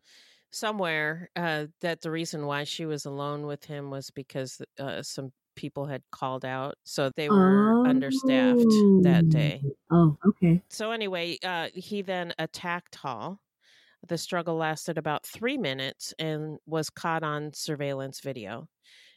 [0.51, 5.31] somewhere uh, that the reason why she was alone with him was because uh, some
[5.55, 9.65] people had called out, so they were understaffed that day.
[9.91, 10.63] Oh, okay.
[10.69, 13.41] So anyway, uh, he then attacked Hall.
[14.07, 18.69] The struggle lasted about three minutes and was caught on surveillance video.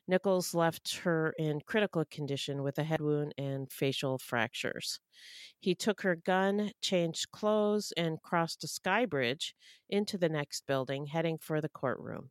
[0.09, 5.01] Nichols left her in critical condition with a head wound and facial fractures.
[5.61, 9.55] He took her gun, changed clothes, and crossed a sky bridge
[9.89, 12.31] into the next building, heading for the courtroom.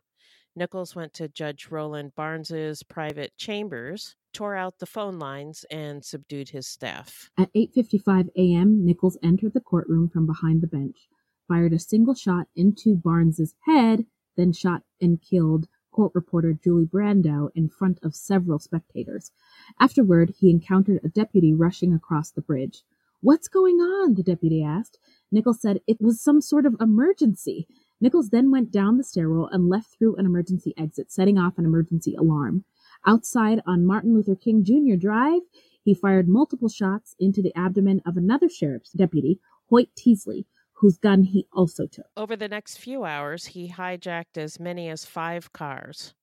[0.57, 6.49] Nichols went to Judge Roland Barnes's private chambers, tore out the phone lines, and subdued
[6.49, 7.29] his staff.
[7.37, 11.09] At 8:55 a.m., Nichols entered the courtroom from behind the bench,
[11.47, 17.49] fired a single shot into Barnes's head, then shot and killed court reporter Julie Brandau
[17.53, 19.31] in front of several spectators.
[19.79, 22.83] Afterward, he encountered a deputy rushing across the bridge.
[23.21, 24.97] "What's going on?" the deputy asked.
[25.31, 27.67] Nichols said it was some sort of emergency.
[27.99, 31.65] Nichols then went down the stairwell and left through an emergency exit, setting off an
[31.65, 32.63] emergency alarm.
[33.05, 34.95] Outside on Martin Luther King Jr.
[34.95, 35.41] Drive,
[35.81, 41.23] he fired multiple shots into the abdomen of another sheriff's deputy, Hoyt Teasley, whose gun
[41.23, 42.05] he also took.
[42.15, 46.13] Over the next few hours, he hijacked as many as five cars.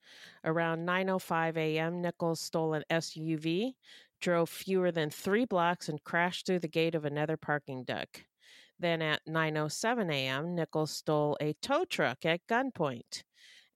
[0.44, 3.74] Around 9:05 a.m., Nichols stole an SUV,
[4.20, 8.26] drove fewer than three blocks, and crashed through the gate of another parking deck.
[8.84, 13.22] Then at 9:07 a.m., Nichols stole a tow truck at gunpoint.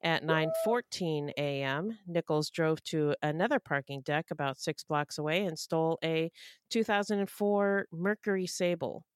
[0.02, 5.98] At 9:14 a.m., Nichols drove to another parking deck about 6 blocks away and stole
[6.04, 6.30] a
[6.68, 9.06] 2004 Mercury Sable.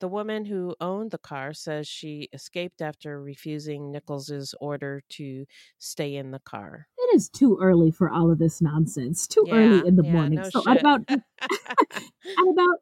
[0.00, 5.46] The woman who owned the car says she escaped after refusing Nichols's order to
[5.78, 6.88] stay in the car.
[6.98, 9.26] It is too early for all of this nonsense.
[9.26, 10.38] Too Yeah, early in the yeah, morning.
[10.40, 12.78] no so at about at about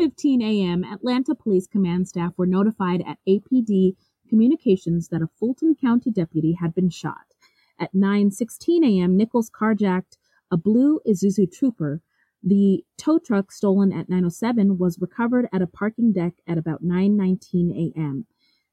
[0.00, 3.96] 9:15 a.m., Atlanta Police Command staff were notified at APD
[4.28, 7.34] Communications that a Fulton County deputy had been shot.
[7.78, 10.16] At 9:16 a.m., Nichols carjacked
[10.50, 12.00] a blue Isuzu Trooper.
[12.48, 17.72] The tow truck stolen at 9:07 was recovered at a parking deck at about 9:19
[17.72, 18.26] a.m.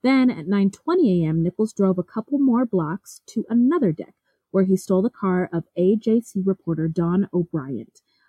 [0.03, 4.13] Then at 9:20 a.m., Nichols drove a couple more blocks to another deck
[4.51, 7.87] where he stole the car of AJC reporter Don O'Brien,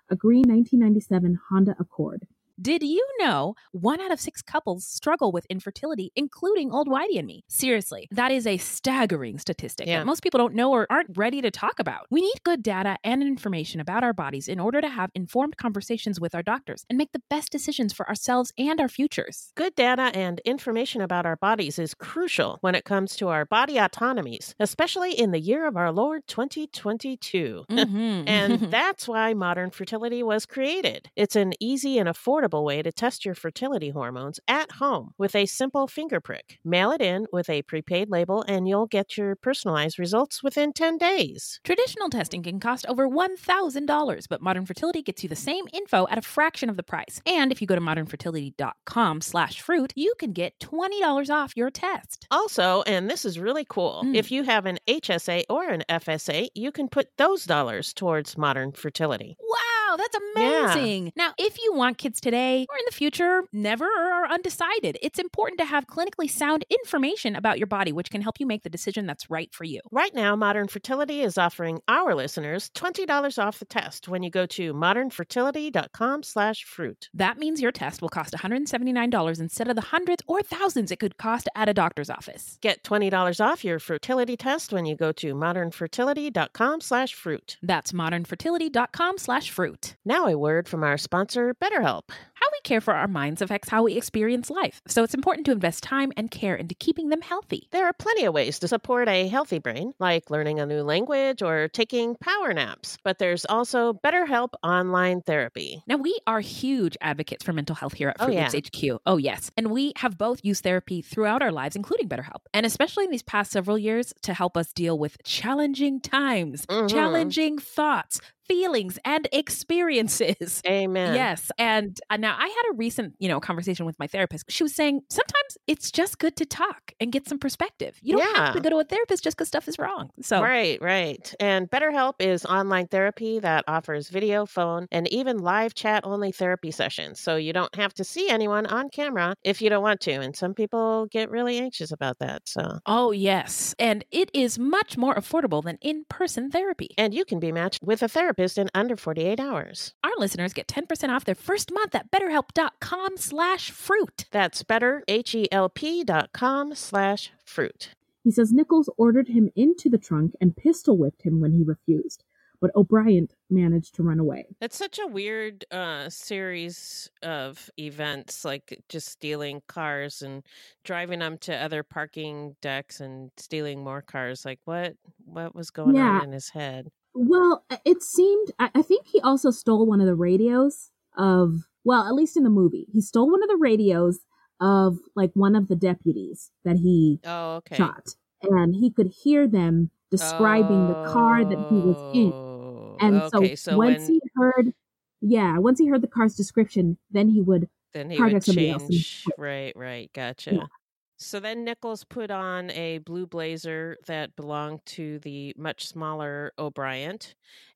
[0.09, 2.27] a green 1997 Honda Accord.
[2.61, 7.27] Did you know one out of six couples struggle with infertility, including old Whitey and
[7.27, 7.43] me?
[7.49, 9.99] Seriously, that is a staggering statistic Yeah.
[9.99, 12.07] that most people don't know or aren't ready to talk about.
[12.13, 16.21] We need good data and information about our bodies in order to have informed conversations
[16.21, 19.51] with our doctors and make the best decisions for ourselves and our futures.
[19.57, 23.79] Good data and information about our bodies is crucial when it comes to our body
[23.81, 27.65] autonomies, especially in the year of our Lord 2022.
[27.75, 28.25] Mhm.
[28.29, 31.11] and that's why modern fertility was created.
[31.17, 35.47] It's an easy and affordable way to test your fertility hormones at home with a
[35.47, 36.59] simple finger prick.
[36.65, 40.99] Mail it in with a prepaid label, and you'll get your personalized results within 10
[40.99, 41.61] days.
[41.65, 46.19] Traditional testing can cost over $1,000, but Modern Fertility gets you the same info at
[46.19, 47.21] a fraction of the price.
[47.27, 52.27] And if you go to modernfertility.com slash fruit, you can get $20 off your test.
[52.31, 54.17] Also, and this is really cool, Mm.
[54.17, 58.73] if you have an HSA or an FSA, you can put those dollars towards modern
[58.73, 59.37] fertility.
[59.41, 60.75] Wow, that's Yeah.
[60.75, 61.13] amazing.
[61.17, 65.19] Now, if you want kids today or in the future, never or are undecided, it's
[65.19, 68.71] important to have clinically sound information about your body, which can help you make the
[68.71, 69.81] decision that's right for you.
[69.91, 74.47] Right now, Modern Fertility is offering our listeners $20 off the test when you go
[74.47, 77.09] to modernfertility.com slash fruit.
[77.15, 81.17] That means your test will cost $179 instead of the hundreds or thousands it could
[81.19, 82.59] cost at a doctor's office.
[82.61, 87.57] Get $20 off your fertility test when you go to modernfertility.com slash fruit.
[87.63, 89.97] That's modernfertility.com slash fruit.
[90.05, 92.11] Now a word from our sponsor, BetterHelp.
[92.45, 95.53] How we care for our minds affects how we experience life, so it's important to
[95.53, 97.69] invest time and care into keeping them healthy.
[97.71, 101.41] There are plenty of ways to support a healthy brain, like learning a new language
[101.41, 105.83] or taking power naps, but there's also BetterHelp online therapy.
[105.87, 108.51] Now, we are huge advocates for mental health here at Oh, Fruit yeah.
[108.53, 109.01] Loops HQ.
[109.07, 109.51] Oh, yes.
[109.57, 112.43] And we have both used therapy throughout our lives, including BetterHelp.
[112.53, 116.91] And especially in these past several years to help us deal with challenging times, Mhm.
[116.91, 120.63] challenging thoughts, feelings, and experiences.
[120.67, 121.15] Amen.
[121.15, 121.51] Yes.
[121.59, 124.45] And uh, now I had a recent, you know, conversation with my therapist.
[124.51, 127.99] She was saying sometimes it's just good to talk and get some perspective.
[128.03, 130.11] You don't have to go to a therapist just because stuff is wrong.
[130.21, 131.35] So, Right, right.
[131.41, 136.71] And BetterHelp is online therapy that offers video, phone, and even live chat only therapy
[136.71, 137.21] sessions.
[137.21, 140.13] So you don't have to see anyone on camera if you don't want to.
[140.13, 142.43] And some people get really anxious about that.
[142.47, 143.75] So oh, yes.
[143.79, 146.91] And it is much more affordable than in person therapy.
[146.99, 149.95] and you can be matched with a therapist in under 48 hours.
[150.03, 154.25] Our listeners get 10% off their first month at betterhelp.com slash fruit.
[154.31, 157.91] That's better, H-E-L-P dot com slash fruit.
[158.23, 162.25] He says Nichols ordered him into the trunk and pistol whipped him when he refused,
[162.59, 164.47] but O'Brien managed to run away.
[164.63, 170.43] It's such a weird uh, series of events, like just stealing cars and
[170.85, 174.45] driving them to other parking decks and stealing more cars.
[174.47, 174.95] Like what?
[175.27, 176.21] What was going Yeah.
[176.21, 176.91] on in his head?
[177.15, 182.03] Well, uh, it seemed, I think he also stole one of the radios of, well,
[182.07, 184.19] at least in the movie, he stole one of the radios
[184.61, 187.77] of like one of the deputies that he Oh, okay.
[187.77, 188.17] shot.
[188.43, 192.33] And he could hear them describing the car that he was in.
[192.33, 194.75] Oh, and Oh, okay, so, so once when- he heard,
[195.21, 199.25] yeah, once he heard the car's description, then he would Then he target would change.
[199.39, 200.11] Right, right.
[200.13, 200.69] Gotcha.
[201.17, 207.19] So then Nichols put on a blue blazer that belonged to the much smaller O'Brien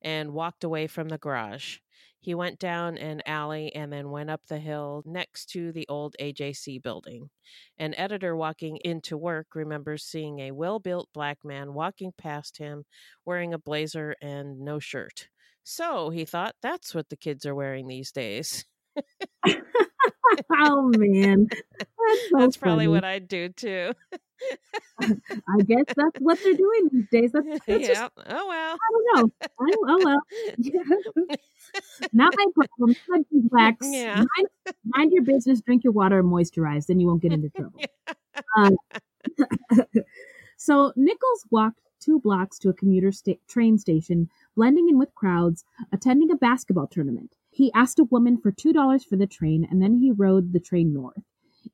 [0.01, 1.77] and walked away from the garage.
[2.21, 6.15] He went down an alley and then went up the hill next to the old
[6.19, 7.29] AJC building.
[7.77, 12.83] An editor walking into work remembers seeing a well built black man walking past him
[13.23, 15.29] wearing a blazer and no shirt.
[15.63, 18.65] So he thought that's what the kids are wearing these days.
[20.51, 23.93] oh man, that's, so That's probably what I'd do too.
[25.01, 27.31] I guess that's what they're doing these days.
[27.31, 28.07] That's, that's just, yeah.
[28.27, 28.77] Oh well.
[28.77, 29.31] I don't know.
[29.59, 30.19] I, oh well.
[30.57, 30.81] Yeah.
[32.13, 32.95] Not my problem.
[33.51, 33.75] Not.
[33.81, 34.15] Yeah.
[34.15, 34.47] Mind,
[34.85, 35.61] mind your business.
[35.61, 36.87] Drink your water and moisturize.
[36.87, 37.81] Then you won't get into trouble.
[38.57, 38.77] Um,
[40.57, 45.63] so Nichols walked two blocks to a commuter sta- train station, blending in with crowds,
[45.91, 47.35] attending a basketball tournament.
[47.59, 50.61] He asked a woman for two dollars for the train, and then he rode the
[50.61, 51.25] train north.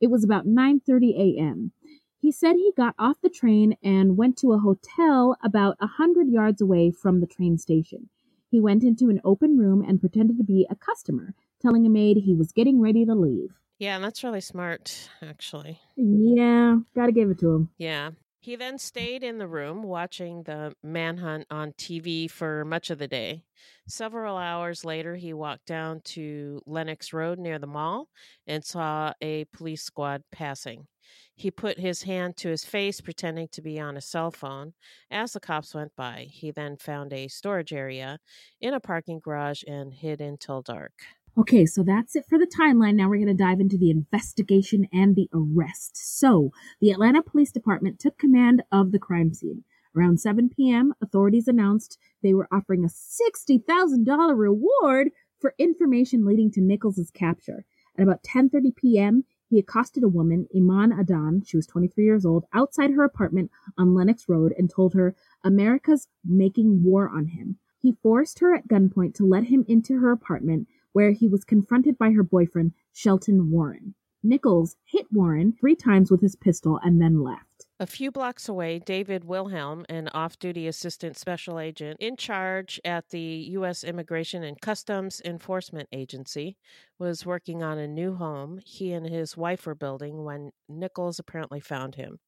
[0.02, 1.74] It was about 9:30 a.m.
[2.20, 6.30] He said he got off the train and went to a hotel about a hundred
[6.30, 8.10] yards away from the train station.
[8.50, 12.18] He went into an open room and pretended to be a customer, telling a maid
[12.18, 13.52] he was getting ready to leave.
[13.78, 15.82] Yeah, that's really smart, actually.
[15.96, 17.70] Yeah, gotta give it to him.
[17.78, 18.10] Yeah.
[18.40, 23.08] He then stayed in the room watching the manhunt on TV for much of the
[23.08, 23.44] day.
[23.88, 28.10] Several hours later, he walked down to Lenox Road near the mall
[28.48, 30.88] and saw a police squad passing.
[31.36, 34.74] He put his hand to his face, pretending to be on a cell phone.
[35.12, 38.20] As the cops went by, he then found a storage area
[38.60, 40.94] in a parking garage and hid until dark.
[41.38, 42.96] Okay, so that's it for the timeline.
[42.96, 45.98] Now we're going to dive into the investigation and the arrest.
[45.98, 49.66] So, the Atlanta Police Department took command of the crime scene.
[49.96, 56.62] Around 7 p.m., authorities announced they were offering a $60,000 reward for information leading to
[56.62, 57.66] Nichols' capture.
[57.98, 62.46] At about 10:30 p.m., he accosted a woman, Iman Adan, she was 23 years old,
[62.52, 67.58] outside her apartment on Lenox Road and told her America's making war on him.
[67.78, 71.98] He forced her at gunpoint to let him into her apartment where he was confronted
[71.98, 73.94] by her boyfriend, Shelton Warren.
[74.24, 77.65] Nichols hit Warren three times with his pistol and then left.
[77.80, 83.10] A few blocks away, David Wilhelm, an off duty assistant special agent in charge at
[83.10, 83.84] the U.S.
[83.84, 86.58] Immigration and Customs Enforcement Agency,
[87.00, 91.60] was working on a new home he and his wife were building when Nichols apparently
[91.60, 92.20] found him.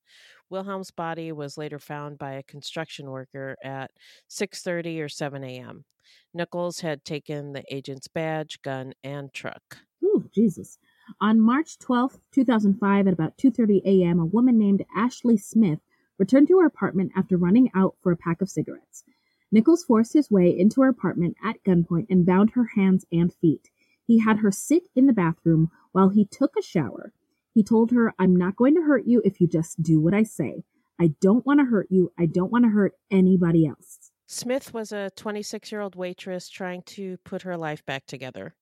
[0.50, 3.92] Wilhelm's body was later found by a construction worker at
[4.30, 5.86] 6:30 or 7 a.m.
[6.34, 9.80] Nichols had taken the agent's badge, gun, and truck.
[10.04, 10.80] Ooh, Jesus.
[11.22, 15.80] On March 12, 2005, at about 2:30 a.m., a woman named Ashley Smith
[16.18, 19.04] returned to her apartment after running out for a pack of cigarettes.
[19.52, 23.70] Nichols forced his way into her apartment at gunpoint and bound her hands and feet.
[24.06, 27.14] He had her sit in the bathroom while he took a shower.
[27.54, 30.24] He told her, "I'm not going to hurt you if you just do what I
[30.24, 30.64] say.
[31.00, 32.12] I don't want to hurt you.
[32.18, 36.82] I don't want to hurt anybody else." Smith was a 26 year old waitress trying
[36.84, 38.56] to put her life back together.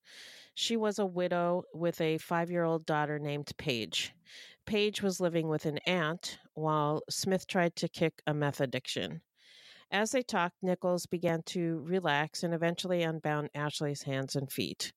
[0.56, 4.16] She was a widow with a five year old daughter named Paige.
[4.66, 9.22] Paige was living with an aunt while Smith tried to kick a meth addiction.
[9.92, 14.94] As they talked, Nichols began to relax and eventually unbound Ashley's hands and feet.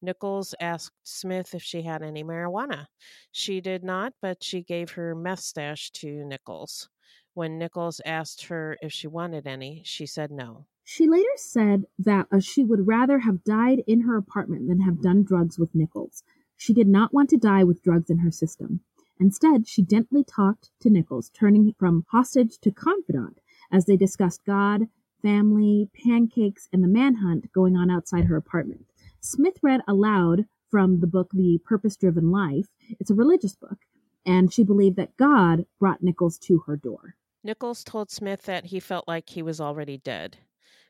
[0.00, 2.86] Nichols asked Smith if she had any marijuana.
[3.30, 6.88] She did not, but she gave her meth stash to Nichols.
[7.34, 10.66] When Nichols asked her if she wanted any, she said no.
[10.84, 15.00] She later said that uh, she would rather have died in her apartment than have
[15.00, 16.22] done drugs with Nichols.
[16.56, 18.80] She did not want to die with drugs in her system.
[19.18, 24.88] Instead, she gently talked to Nichols, turning from hostage to confidant as they discussed God,
[25.22, 28.86] family, pancakes, and the manhunt going on outside her apartment.
[29.20, 32.66] Smith read aloud from the book The Purpose Driven Life.
[32.98, 33.78] It's a religious book,
[34.26, 37.14] and she believed that God brought Nichols to her door.
[37.44, 40.38] Nichols told Smith that he felt like he was already dead,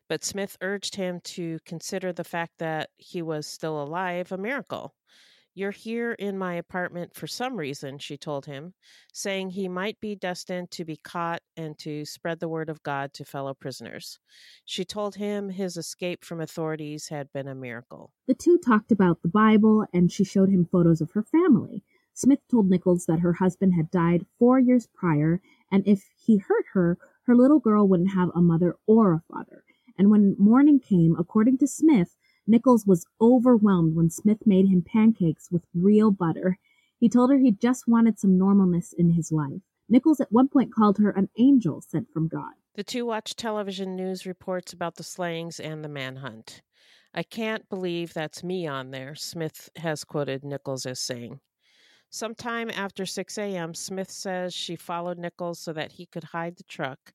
[0.08, 4.94] but Smith urged him to consider the fact that he was still alive a miracle.
[5.54, 8.72] You're here in my apartment for some reason, she told him,
[9.12, 13.12] saying he might be destined to be caught and to spread the word of God
[13.14, 14.18] to fellow prisoners.
[14.64, 18.14] She told him his escape from authorities had been a miracle.
[18.26, 21.84] The two talked about the Bible and she showed him photos of her family.
[22.14, 26.64] Smith told Nichols that her husband had died four years prior, and if he hurt
[26.72, 29.64] her, her little girl wouldn't have a mother or a father.
[29.98, 32.16] And when morning came, according to Smith,
[32.46, 36.58] Nichols was overwhelmed when Smith made him pancakes with real butter.
[36.98, 39.62] He told her he just wanted some normalness in his life.
[39.88, 42.52] Nichols at one point called her an angel sent from God.
[42.74, 46.62] The two watched television news reports about the slayings and the manhunt.
[47.14, 51.40] I can't believe that's me on there, Smith has quoted Nichols as saying.
[52.08, 56.64] Sometime after 6 a.m., Smith says she followed Nichols so that he could hide the
[56.64, 57.12] truck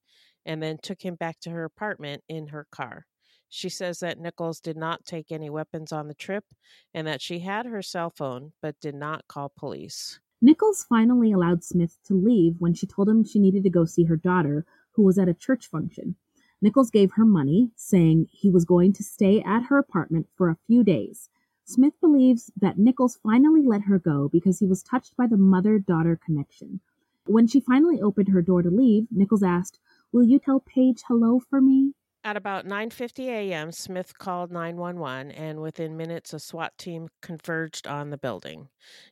[0.48, 3.06] and then took him back to her apartment in her car.
[3.50, 6.46] She says that Nichols did not take any weapons on the trip
[6.94, 10.20] and that she had her cell phone but did not call police.
[10.42, 14.04] Nichols finally allowed Smith to leave when she told him she needed to go see
[14.06, 16.16] her daughter, who was at a church function.
[16.62, 20.58] Nichols gave her money, saying he was going to stay at her apartment for a
[20.68, 21.30] few days.
[21.66, 25.80] Smith believes that Nichols finally let her go because he was touched by the mother
[25.80, 26.80] daughter connection.
[27.26, 29.80] When she finally opened her door to leave, Nichols asked,
[30.12, 31.94] Will you tell Paige hello for me?
[32.24, 38.10] At about 9:50 a.m., Smith called 911 and within minutes a SWAT team converged on
[38.10, 38.68] the building.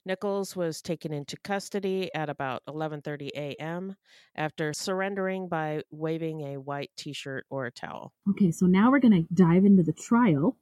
[0.06, 3.96] Nichols was taken into custody at about 11:30 a.m.
[4.36, 8.12] after surrendering by waving a white t-shirt or a towel.
[8.32, 10.58] Okay, so now we're going to dive into the trial.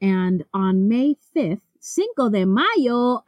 [0.00, 3.22] And on May 5th, Cinco de Mayo,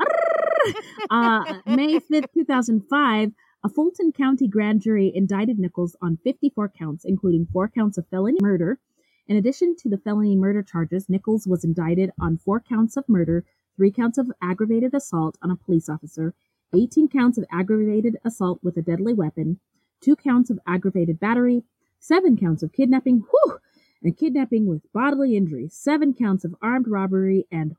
[1.11, 3.33] uh, May 5th, 2005,
[3.69, 8.39] a Fulton County grand jury indicted Nichols on 54 counts, including four counts of felony
[8.41, 8.79] murder.
[9.27, 13.45] In addition to the felony murder charges, Nichols was indicted on four counts of murder,
[13.77, 16.33] three counts of aggravated assault on a police officer,
[16.75, 19.61] 18 counts of aggravated assault with a deadly weapon,
[20.01, 21.63] two counts of aggravated battery,
[22.01, 23.59] seven counts of kidnapping, whew,
[24.03, 27.77] and kidnapping with bodily injury, seven counts of armed robbery, and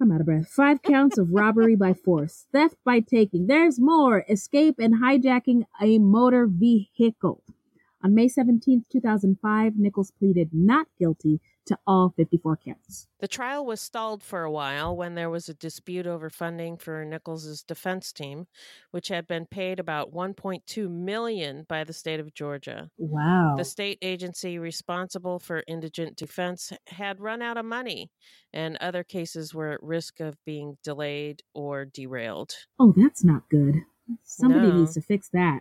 [0.00, 0.48] I'm out of breath.
[0.48, 3.48] Five counts of robbery by force, theft by taking.
[3.48, 4.24] There's more.
[4.28, 7.42] Escape and hijacking a motor vehicle.
[8.04, 13.06] On May 17, 2005, Nichols pleaded not guilty to all 54 counts.
[13.20, 17.04] The trial was stalled for a while when there was a dispute over funding for
[17.04, 18.46] Nichols's defense team,
[18.90, 22.90] which had been paid about 1.2 million by the state of Georgia.
[22.98, 23.54] Wow.
[23.56, 28.10] The state agency responsible for indigent defense had run out of money,
[28.52, 32.52] and other cases were at risk of being delayed or derailed.
[32.78, 33.76] Oh, that's not good.
[34.24, 34.78] Somebody No.
[34.78, 35.60] needs to fix that.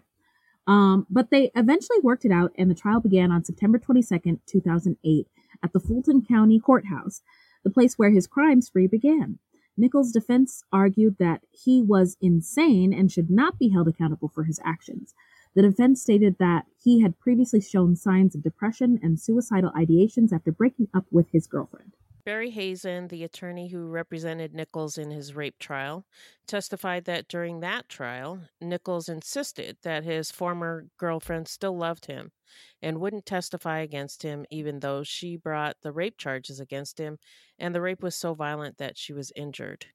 [0.68, 5.28] Um, but they eventually worked it out, and the trial began on September 22nd, 2008,
[5.64, 7.22] at the Fulton County Courthouse,
[7.64, 9.40] the place where his crime spree began.
[9.76, 14.60] Nichols' defense argued that he was insane and should not be held accountable for his
[14.64, 15.14] actions.
[15.56, 20.52] The defense stated that he had previously shown signs of depression and suicidal ideations after
[20.52, 21.97] breaking up with his girlfriend.
[22.28, 26.06] Barry Hazen, the attorney who represented Nichols in his rape trial,
[26.46, 32.34] testified that during that trial, Nichols insisted that his former girlfriend still loved him
[32.82, 37.18] and wouldn't testify against him, even though she brought the rape charges against him,
[37.58, 39.86] and the rape was so violent that she was injured.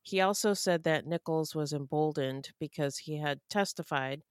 [0.00, 4.22] He also said that Nichols was emboldened because he had testified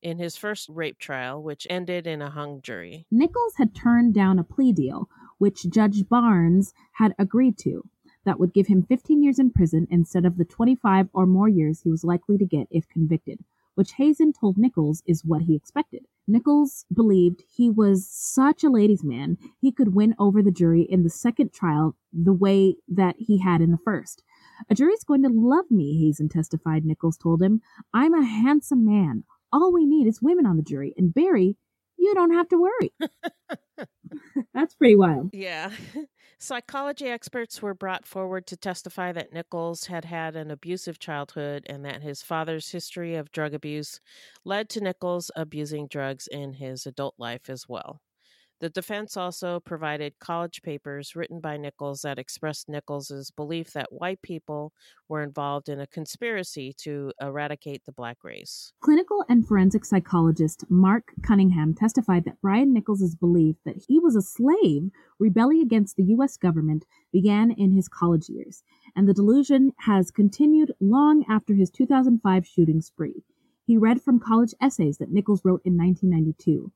[0.00, 3.04] in his first rape trial, which ended in a hung jury.
[3.10, 5.10] Nichols had turned down a plea deal,
[5.40, 7.88] which Judge Barnes had agreed to,
[8.26, 11.80] that would give him 15 years in prison instead of the 25 or more years
[11.80, 13.40] he was likely to get if convicted,
[13.74, 16.04] which Hazen told Nichols is what he expected.
[16.28, 21.04] Nichols believed he was such a ladies' man, he could win over the jury in
[21.04, 24.22] the second trial the way that he had in the first.
[24.68, 27.62] A jury's going to love me, Hazen testified, Nichols told him.
[27.94, 29.24] I'm a handsome man.
[29.50, 30.92] All we need is women on the jury.
[30.98, 31.56] And Barry,
[32.00, 32.92] you don't have to worry.
[34.54, 35.30] That's pretty wild.
[35.32, 35.70] Yeah.
[36.38, 41.84] Psychology experts were brought forward to testify that Nichols had had an abusive childhood and
[41.84, 44.00] that his father's history of drug abuse
[44.44, 48.00] led to Nichols abusing drugs in his adult life as well.
[48.60, 54.20] The defense also provided college papers written by Nichols that expressed Nichols's belief that white
[54.20, 54.74] people
[55.08, 58.74] were involved in a conspiracy to eradicate the black race.
[58.82, 64.20] Clinical and forensic psychologist Mark Cunningham testified that Brian Nichols' belief that he was a
[64.20, 66.36] slave rebelling against the U.S.
[66.36, 66.84] government
[67.14, 68.62] began in his college years,
[68.94, 73.24] and the delusion has continued long after his 2005 shooting spree.
[73.64, 76.70] He read from college essays that Nichols wrote in 1992.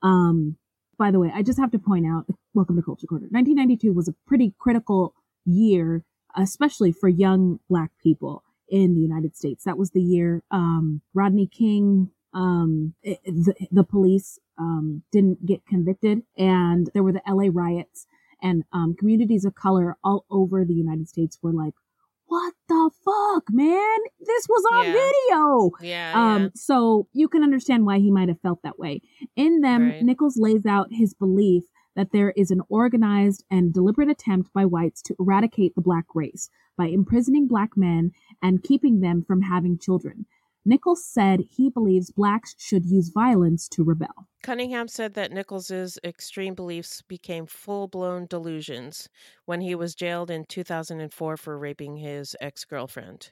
[0.00, 0.58] Um,
[0.98, 3.26] by the way, I just have to point out, welcome to Culture Corner.
[3.30, 5.14] 1992 was a pretty critical
[5.44, 6.04] year,
[6.36, 9.64] especially for young black people in the United States.
[9.64, 15.66] That was the year um, Rodney King, um, it- the, the police um, didn't get
[15.66, 18.06] convicted, and there were the LA riots,
[18.42, 21.74] and um, communities of color all over the United States were like,
[22.26, 23.98] "What the fuck, man?
[24.20, 24.92] This was on Yeah.
[24.92, 26.12] video." Yeah.
[26.14, 26.48] Um, yeah.
[26.54, 29.02] so you can understand why he might have felt that way.
[29.36, 30.02] In them, Right.
[30.02, 31.64] Nichols lays out his belief
[31.94, 36.50] that there is an organized and deliberate attempt by whites to eradicate the black race
[36.76, 38.12] by imprisoning black men
[38.42, 40.26] and keeping them from having children.
[40.64, 44.28] Nichols said he believes blacks should use violence to rebel.
[44.42, 49.08] Cunningham said that Nichols's extreme beliefs became full-blown delusions
[49.44, 53.30] when he was jailed in 2004 for raping his ex-girlfriend.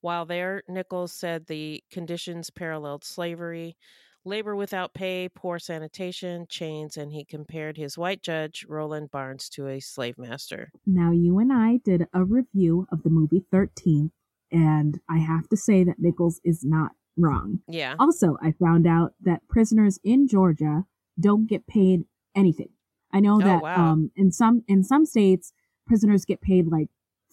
[0.00, 3.76] While there, Nichols said the conditions paralleled slavery,
[4.24, 9.66] labor without pay, poor sanitation, chains, and he compared his white judge, Roland Barnes, to
[9.66, 10.70] a slave master.
[10.86, 14.10] Now, you and I did a review of the movie 13,
[14.52, 17.60] and I have to say that Nichols is not wrong.
[17.68, 17.94] Yeah.
[17.98, 20.84] Also, I found out that prisoners in Georgia
[21.18, 22.70] don't get paid anything.
[23.12, 23.92] I know Oh, that wow.
[23.92, 25.52] um, in some in some states,
[25.86, 26.88] prisoners get paid like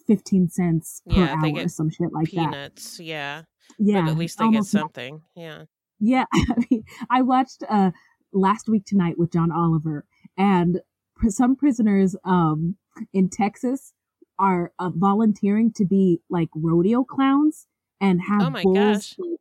[0.07, 2.51] fifteen cents per Yeah, hour or some shit like that.
[2.51, 3.43] Peanuts, yeah.
[3.77, 5.21] Yeah, But at least they get not- something.
[5.35, 5.63] Yeah.
[5.99, 7.91] Yeah, I mean, I watched uh
[8.33, 10.05] last week tonight with John Oliver,
[10.37, 10.81] and
[11.15, 12.75] pr- some prisoners um
[13.13, 13.93] in Texas
[14.39, 17.67] are uh, volunteering to be like rodeo clowns
[18.01, 19.17] and have Oh my bulls gosh.
[19.17, 19.39] like,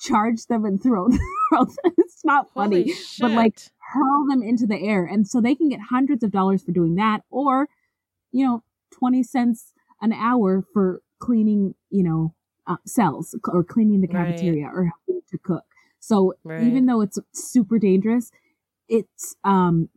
[0.00, 1.08] charge them and throw
[1.52, 1.68] them.
[1.98, 2.86] It's not funny,
[3.18, 6.62] but like hurl them into the air, and so they can get hundreds of dollars
[6.62, 7.68] for doing that, or
[8.32, 8.62] you know,
[8.92, 12.34] twenty cents an hour for cleaning, you know,
[12.66, 14.16] uh, cells or cleaning the Right.
[14.16, 15.64] cafeteria or helping to cook.
[16.00, 16.58] So Right.
[16.58, 18.30] even though it's super dangerous,
[18.88, 19.88] it's um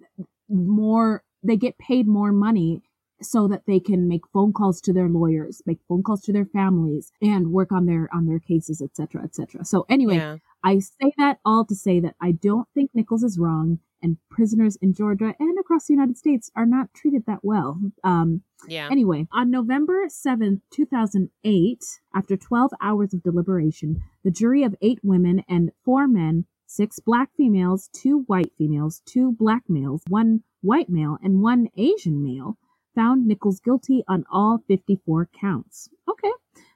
[0.50, 2.82] more they get paid more money
[3.24, 6.45] so that they can make phone calls to their lawyers, make phone calls to their
[6.45, 9.63] families and work on their on their cases, et cetera, et cetera.
[9.65, 10.38] So anyway, Yeah.
[10.63, 14.76] I say that all to say that I don't think Nichols is wrong and prisoners
[14.78, 17.80] in Georgia and across the United States are not treated that well.
[18.03, 18.88] Um Yeah.
[18.91, 21.84] Anyway, on November 7th, 2008,
[22.15, 27.30] after 12 hours of deliberation, the jury of eight women and four men six black
[27.38, 32.57] females, two white females, two black males, one white male, and one Asian male
[32.96, 35.89] found Nichols guilty on all 54 counts.
[36.10, 36.32] Okay.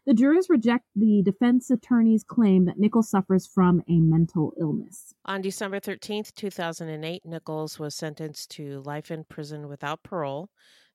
[0.06, 5.14] The jurors reject the defense attorney's claim that Nichols suffers from a mental illness.
[5.26, 10.50] On December 13th, 2008, Nichols was sentenced to life in prison without parole,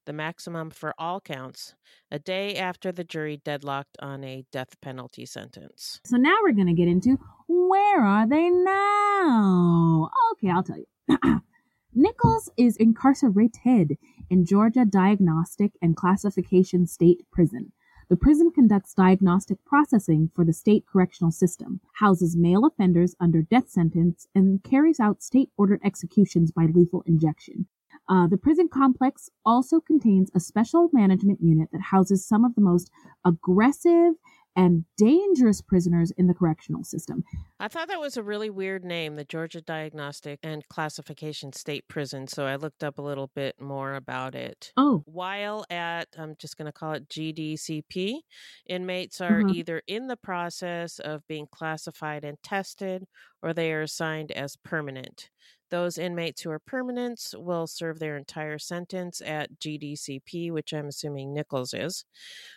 [0.06, 1.74] the maximum for all counts,
[2.10, 6.00] a day after the jury deadlocked on a death penalty sentence.
[6.06, 7.18] So now we're going to get into
[7.48, 10.10] where are they now?
[10.32, 11.40] Okay, I'll tell you.
[11.94, 13.98] Nichols is incarcerated
[14.32, 17.70] in Georgia Diagnostic and Classification State Prison.
[18.08, 23.68] The prison conducts diagnostic processing for the state correctional system, houses male offenders under death
[23.68, 27.66] sentence, and carries out state ordered executions by lethal injection.
[28.08, 32.62] Uh, the prison complex also contains a special management unit that houses some of the
[32.62, 32.90] most
[33.26, 34.14] aggressive
[34.56, 37.24] and dangerous prisoners in the correctional system.
[37.60, 42.26] I thought that was a really weird name, the Georgia Diagnostic and Classification State Prison.
[42.26, 44.74] So I looked up a little bit more about it.
[44.76, 45.04] Oh.
[45.04, 48.20] While at, I'm just going to call it GDCP,
[48.66, 49.54] inmates are Mhm.
[49.54, 53.04] either in the process of being classified and tested
[53.42, 55.30] or they are assigned as permanent.
[55.72, 61.32] Those inmates who are permanents will serve their entire sentence at GDCP, which I'm assuming
[61.32, 62.04] Nichols is,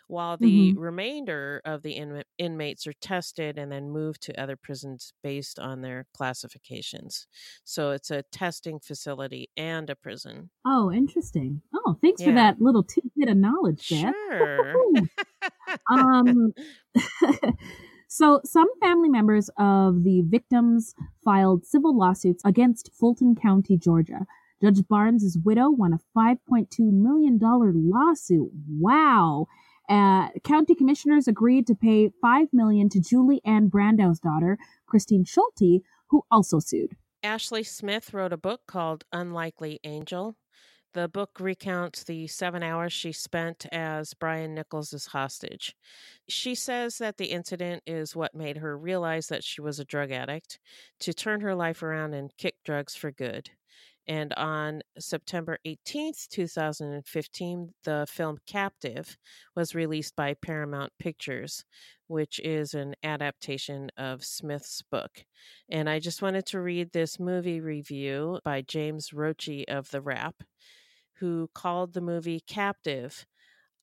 [0.10, 0.78] while the Mhm.
[0.78, 5.80] remainder of the inma- inmates are tested and then moved to other prisons based on
[5.80, 7.26] their classifications.
[7.64, 10.50] So it's a testing facility and a prison.
[10.66, 11.62] Oh, interesting.
[11.74, 14.14] Oh, thanks for that little tidbit of knowledge, Beth.
[14.30, 14.74] Sure.
[15.90, 16.54] um,
[18.16, 20.96] so, some family members of the victims
[21.26, 24.26] filed civil lawsuits against Fulton County, Georgia.
[24.62, 28.52] Judge Barnes' widow won a $5.2 million lawsuit.
[28.80, 29.48] Wow.
[29.90, 35.84] Uh, county commissioners agreed to pay 5 million to Julie Ann Brandau's daughter, Christine Schulte,
[36.08, 36.96] who also sued.
[37.22, 40.38] Ashley Smith wrote a book called Unlikely Angel.
[40.96, 45.76] The book recounts the seven hours she spent as Brian Nichols' hostage.
[46.30, 50.12] She says that the incident is what made her realize that she was a drug
[50.12, 50.58] addict,
[51.02, 53.50] to turn her life around and kick drugs for good.
[54.08, 59.18] And on September 18th, 2015, the film Captive
[59.54, 61.66] was released by Paramount Pictures,
[62.08, 65.26] which is an adaptation of Smith's book.
[65.68, 70.36] And I just wanted to read this movie review by James Roche of The Wrap,
[71.20, 73.26] who called the movie Captive.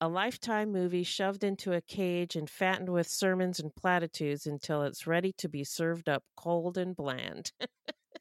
[0.00, 5.06] A lifetime movie shoved into a cage and fattened with sermons and platitudes until it's
[5.06, 7.52] ready to be served up cold and bland.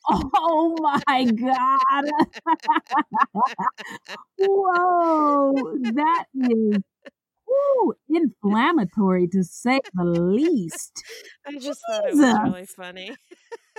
[0.10, 2.06] Oh my God.
[4.38, 5.54] Whoa.
[5.94, 6.84] That is
[7.48, 11.04] woo, inflammatory to say the least.
[11.46, 13.16] I just thought it was really funny.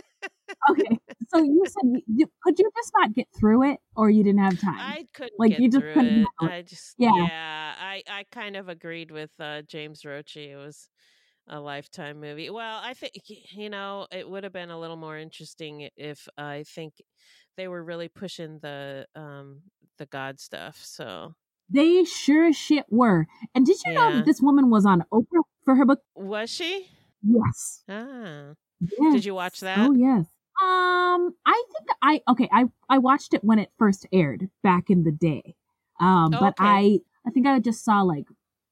[0.70, 0.98] Okay.
[1.28, 4.60] So you said you, could you just not get through it or you didn't have
[4.60, 4.74] time?
[4.80, 6.26] I couldn't like you just couldn't.
[6.40, 7.10] I just Yeah.
[7.16, 10.36] yeah, I I kind of agreed with uh, James Roche.
[10.36, 10.88] It was
[11.48, 12.50] a lifetime movie.
[12.50, 13.14] Well, I think
[13.52, 16.94] you know it would have been a little more interesting if I think
[17.56, 19.62] they were really pushing the um
[19.98, 20.80] the God stuff.
[20.84, 21.34] So
[21.68, 23.26] They sure as shit were.
[23.54, 26.00] And did you know that this woman was on Oprah for her book?
[26.14, 26.88] was she?
[27.22, 27.84] Yes.
[27.88, 29.12] Ah, Yes.
[29.12, 29.90] did you watch that?
[29.90, 30.26] Oh yes.
[30.62, 32.48] Um, I think I okay.
[32.52, 35.54] I I watched it when it first aired back in the day.
[36.00, 36.54] Um, but Okay.
[36.58, 38.26] I I think I just saw like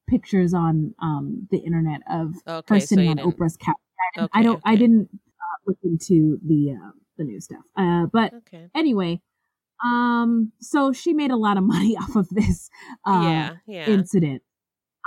[0.08, 3.76] pictures on um the internet of Okay, her sitting you on didn't- Oprah's couch.
[4.16, 4.62] I, didn't, I Okay, don't.
[4.64, 7.64] I didn't uh, look into the uh, the new stuff.
[7.76, 8.68] Uh, but Okay.
[8.74, 9.20] anyway,
[9.84, 12.70] um, so she made a lot of money off of this
[13.06, 13.88] uh, Yeah, yeah.
[13.88, 14.42] incident.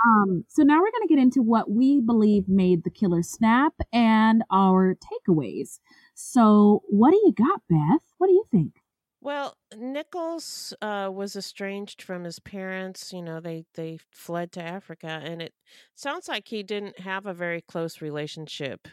[0.06, 3.72] Um, so now we're going to get into what we believe made the killer snap
[3.92, 5.78] and our takeaways.
[6.14, 8.02] So, what do you got, Beth?
[8.18, 8.74] What do you think?
[9.20, 13.12] Well, Nichols uh, was estranged from his parents.
[13.12, 15.54] You know, they they fled to Africa, and it
[15.94, 18.86] sounds like he didn't have a very close relationship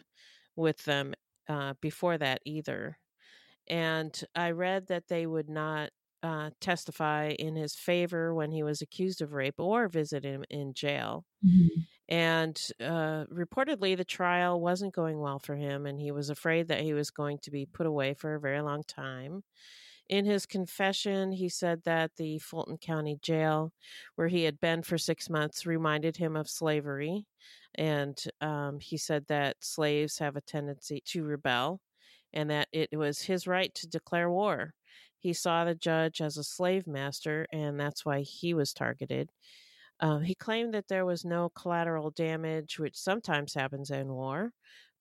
[0.56, 1.14] with them
[1.50, 2.98] uh, before that either.
[3.68, 5.90] And I read that they would not
[6.24, 10.74] uh, testify in his favor when he was accused of rape or visit him in
[10.74, 11.26] jail.
[12.12, 16.82] And uh, reportedly, the trial wasn't going well for him, and he was afraid that
[16.84, 19.44] he was going to be put away for a very long time.
[20.10, 23.74] In his confession, he said that the Fulton County Jail,
[24.16, 27.26] where he had been for six months, reminded him of slavery.
[27.76, 31.82] And um, he said that slaves have a tendency to rebel
[32.34, 34.74] and that it was his right to declare war.
[35.20, 39.32] He saw the judge as a slave master, and that's why he was targeted.
[40.02, 44.54] Uh, he claimed that there was no collateral damage, which sometimes happens in war,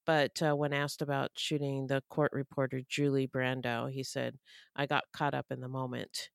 [0.06, 4.38] but uh, when asked about shooting the court reporter Julie Brandau, he said,
[4.76, 6.30] "I got caught up in the moment."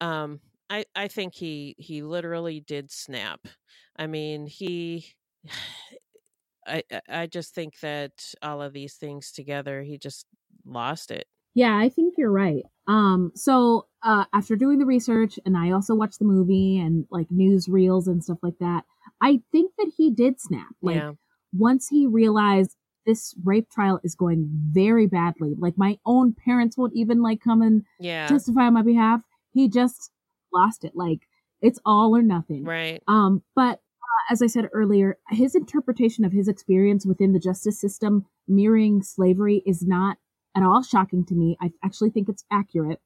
[0.00, 0.40] Um,
[0.70, 3.48] I I think he he literally did snap.
[3.96, 5.14] I mean, he.
[6.66, 10.26] I I just think that all of these things together, he just
[10.66, 11.26] lost it.
[11.54, 12.64] Yeah, I think you're right.
[12.86, 17.30] Um, so uh, after doing the research, and I also watched the movie and like
[17.30, 18.84] news reels and stuff like that,
[19.20, 20.74] I think that he did snap.
[20.82, 21.12] Like Yeah.
[21.52, 22.76] once he realized
[23.06, 27.62] this rape trial is going very badly, like my own parents won't even like come
[27.62, 28.26] and Yeah.
[28.28, 29.22] testify on my behalf.
[29.52, 30.10] He just
[30.52, 30.92] lost it.
[30.94, 31.20] Like
[31.60, 32.64] it's all or nothing.
[32.64, 33.02] Right.
[33.08, 37.80] Um, but uh, as I said earlier, his interpretation of his experience within the justice
[37.80, 40.18] system mirroring slavery is not
[40.56, 41.56] at all shocking to me.
[41.60, 43.00] I actually think it's accurate.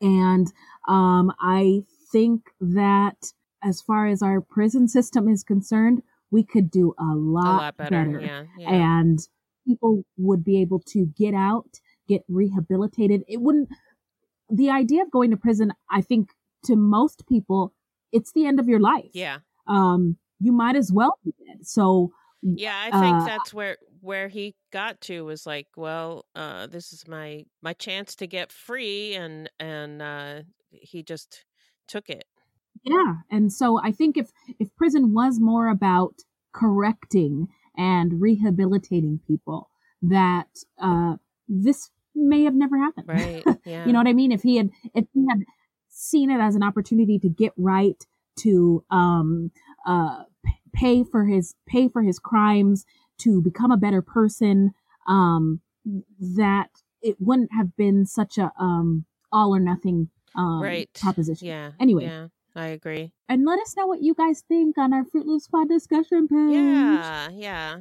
[0.00, 0.46] And
[0.88, 6.94] um, I think that as far as our prison system is concerned, we could do
[6.98, 8.70] a lot, lot better, yeah, yeah.
[9.00, 9.18] And
[9.66, 13.24] people would be able to get out, get rehabilitated.
[13.28, 13.68] It wouldn't,
[14.48, 16.30] the idea of going to prison, I think
[16.64, 17.74] to most people,
[18.12, 19.10] it's the end of your life.
[19.12, 19.38] Yeah.
[19.66, 21.66] Um, you might as well be dead.
[21.66, 22.12] So,
[22.42, 26.92] Yeah, I think uh, that's where where he got to was like, well, uh, this
[26.92, 31.44] is my my chance to get free, and and uh, he just
[31.88, 32.24] took it.
[32.82, 36.14] Yeah, and so I think if if prison was more about
[36.52, 39.70] correcting and rehabilitating people,
[40.02, 40.48] that
[40.80, 41.16] uh,
[41.48, 43.08] this may have never happened.
[43.08, 43.44] Right.
[43.64, 43.84] Yeah.
[43.86, 44.32] you know what I mean?
[44.32, 45.44] If he had if he had
[45.88, 48.02] seen it as an opportunity to get right,
[48.38, 49.50] to um
[49.86, 50.24] uh
[50.72, 52.84] pay for his pay for his crimes,
[53.20, 54.72] to become a better person,
[55.06, 55.60] um
[56.36, 56.68] that
[57.02, 60.88] it wouldn't have been such a um all or nothing um right.
[61.00, 61.46] proposition.
[61.46, 61.70] Yeah.
[61.80, 62.28] Anyway, Yeah.
[62.54, 63.12] I agree.
[63.28, 66.52] and let us know what you guys think on our Fruit Loops Pod discussion page.
[66.54, 67.28] Yeah.
[67.32, 67.76] Yeah.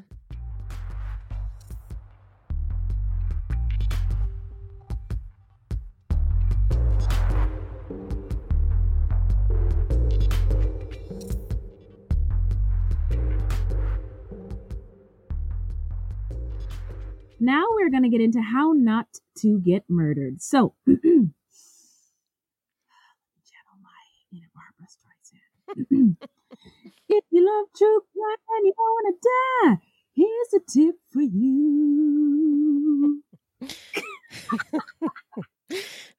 [17.39, 20.41] Now we're going to get into how not to get murdered.
[20.41, 21.31] So, channel
[23.81, 23.89] my
[24.33, 26.17] Anna Barbra Streisand.
[27.09, 29.77] if you love true crime and you don't want to die,
[30.13, 33.23] here's a tip for you.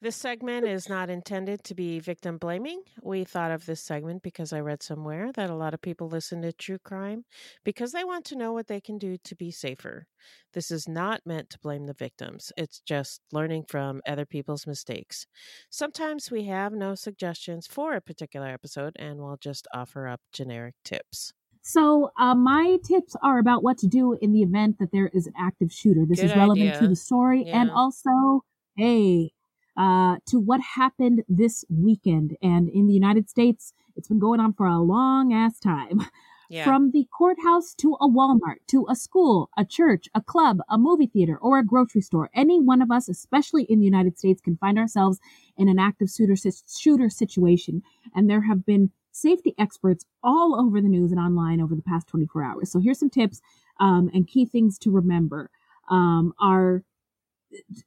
[0.03, 2.81] This segment is not intended to be victim blaming.
[3.03, 6.41] We thought of this segment because I read somewhere that a lot of people listen
[6.41, 7.27] to true crime
[7.65, 10.07] because they want to know what they can do to be safer.
[10.55, 15.27] This is not meant to blame the victims, it's just learning from other people's mistakes.
[15.69, 20.77] Sometimes we have no suggestions for a particular episode and we'll just offer up generic
[20.83, 21.35] tips.
[21.61, 25.27] So, uh, my tips are about what to do in the event that there is
[25.27, 26.07] an active shooter.
[26.09, 28.45] This is Good relevant to the story and also,
[28.77, 29.33] hey,
[29.81, 32.37] uh, to what happened this weekend.
[32.43, 36.03] And in the United States, it's been going on for a long ass time.
[36.53, 36.65] Yeah.
[36.65, 41.07] From the courthouse to a Walmart, to a school, a church, a club, a movie
[41.07, 44.57] theater, or a grocery store, any one of us, especially in the United States, can
[44.57, 45.21] find ourselves
[45.57, 47.85] in an active shooter, shooter situation.
[48.17, 52.09] And there have been safety experts all over the news and online over the past
[52.09, 52.73] 24 hours.
[52.73, 53.41] So here's some tips
[53.79, 55.51] um, and key things to remember.
[55.89, 56.83] Um, are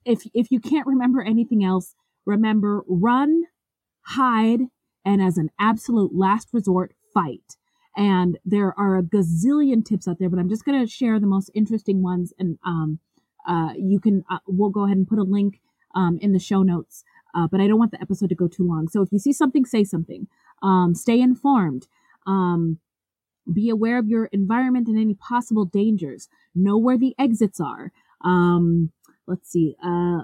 [0.06, 1.96] if if you can't remember anything else,
[2.26, 3.44] remember run,
[4.02, 4.62] hide,
[5.06, 7.58] and as an absolute last resort, fight.
[7.96, 11.28] And there are a gazillion tips out there, but I'm just going to share the
[11.28, 12.34] most interesting ones.
[12.40, 13.00] And um,
[13.48, 15.62] uh, you can uh, we'll go ahead and put a link
[15.96, 17.04] um, in the show notes.
[17.36, 18.88] Uh, but I don't want the episode to go too long.
[18.88, 20.28] So if you see something, say something.
[20.62, 21.88] Um, stay informed.
[22.26, 22.80] Um,
[23.52, 26.30] be aware of your environment and any possible dangers.
[26.56, 27.92] Know where the exits are.
[28.24, 28.92] Um,
[29.28, 29.76] let's see.
[29.84, 30.24] Uh,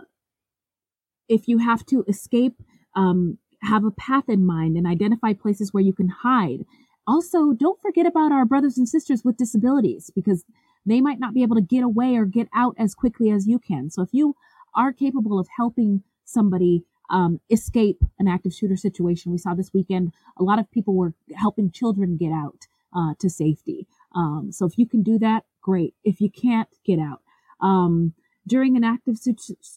[1.28, 2.62] if you have to escape,
[2.96, 6.66] um, have a path in mind and identify places where you can hide.
[7.06, 10.44] Also, don't forget about our brothers and sisters with disabilities because
[10.86, 13.60] they might not be able to get away or get out as quickly as you
[13.60, 13.90] can.
[13.90, 14.36] So if you
[14.76, 20.14] are capable of helping somebody um, escape an active shooter situation, we saw this weekend
[20.38, 23.88] a lot of people were helping children get out uh, to safety.
[24.16, 25.96] Um, so if you can do that, great.
[26.04, 27.22] If you can't, get out.
[27.62, 28.14] Um,
[28.48, 29.18] during an active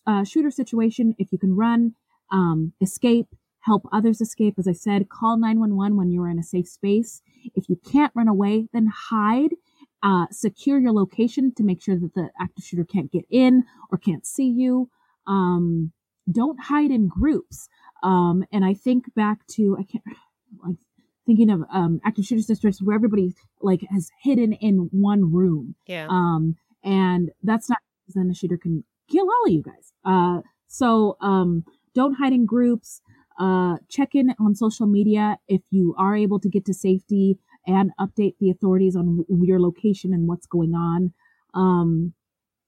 [0.06, 1.94] uh, shooter situation, if you can run,
[2.30, 3.28] um, escape,
[3.60, 7.22] help others escape, as I said, call 911 when you're in a safe space.
[7.54, 9.54] If you can't run away, then hide.
[10.02, 13.98] Uh, secure your location to make sure that the active shooter can't get in or
[13.98, 14.90] can't see you.
[15.28, 15.92] Um,
[16.30, 17.68] don't hide in groups.
[18.02, 20.04] Um, and I think back to I can't
[20.64, 20.76] like
[21.24, 25.76] thinking of um, active shooter situations where everybody like has hidden in one room.
[25.86, 26.08] Yeah.
[26.08, 27.78] Um, and that's not
[28.12, 29.92] because then a shooter can kill all of you guys.
[30.04, 33.00] Uh, so um, don't hide in groups.
[33.38, 37.90] Uh, check in on social media if you are able to get to safety and
[37.98, 41.12] update the authorities on your location and what's going on.
[41.54, 42.12] Um,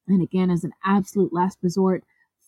[0.09, 2.05] and again, as an absolute last resort,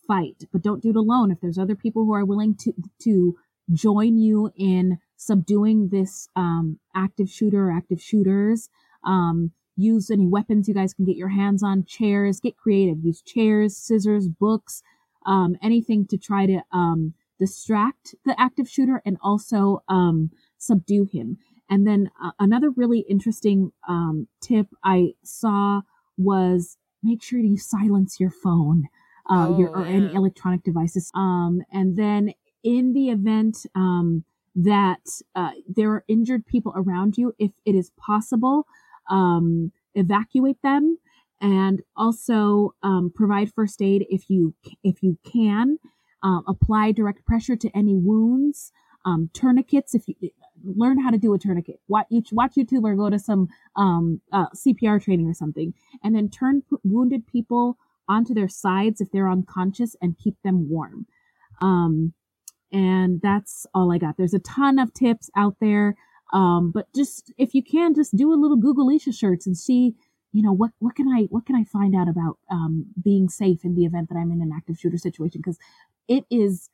[0.07, 1.31] fight, but don't do it alone.
[1.31, 2.73] If there's other people who are willing to
[3.03, 3.35] to
[3.73, 8.69] join you in subduing this um, active shooter or active shooters,
[9.03, 11.85] um, use any weapons you guys can get your hands on.
[11.85, 12.97] Chairs, get creative.
[13.03, 14.83] Use chairs, scissors, books,
[15.25, 21.37] um, anything to try to um, distract the active shooter and also um, subdue him.
[21.69, 25.81] And then uh, another really interesting um, tip I saw
[26.17, 28.87] was make sure you silence your phone
[29.29, 31.11] uh, Oh, your, or any electronic devices.
[31.13, 34.23] Um, and then in the event um,
[34.55, 38.65] that uh, there are injured people around you, if it is possible,
[39.09, 40.97] um, evacuate them
[41.41, 44.53] and also um, provide first aid if you
[44.83, 45.77] if you can.
[46.23, 48.71] Um, apply direct pressure to any wounds.
[49.05, 50.31] Um, tourniquets if you
[50.63, 51.79] learn how to do a tourniquet.
[51.87, 56.29] Watch, watch YouTube or go to some um, uh, CPR training or something, and then
[56.29, 57.77] turn p- wounded people
[58.09, 61.05] onto their sides if they're unconscious and keep them warm.
[61.61, 62.13] Um,
[62.71, 64.17] and that's all I got.
[64.17, 65.95] There's a ton of tips out there.
[66.33, 69.95] Um, but just if you can, just do a little Google Leisha shirts and see,
[70.33, 73.63] you know, what what can I what can I find out about um, being safe
[73.63, 75.41] in the event that I'm in an active shooter situation?
[75.41, 75.57] Because
[76.07, 76.69] it is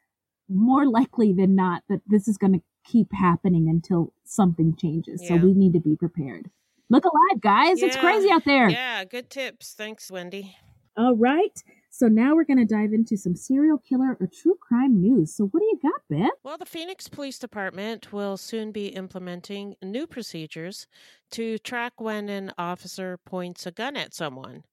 [0.49, 5.25] more likely than not that this is going to keep happening until something changes.
[5.25, 6.49] So we need to be prepared.
[6.89, 7.81] Look alive, guys!
[7.81, 8.69] It's crazy out there.
[8.69, 9.73] Yeah, good tips.
[9.73, 10.55] Thanks, Wendy.
[10.97, 11.63] All right.
[11.95, 15.35] So now we're going to dive into some serial killer or true crime news.
[15.35, 16.31] So what do you got, Beth?
[16.43, 20.87] Well, the Phoenix Police Department will soon be implementing new procedures
[21.33, 24.63] to track when an officer points a gun at someone.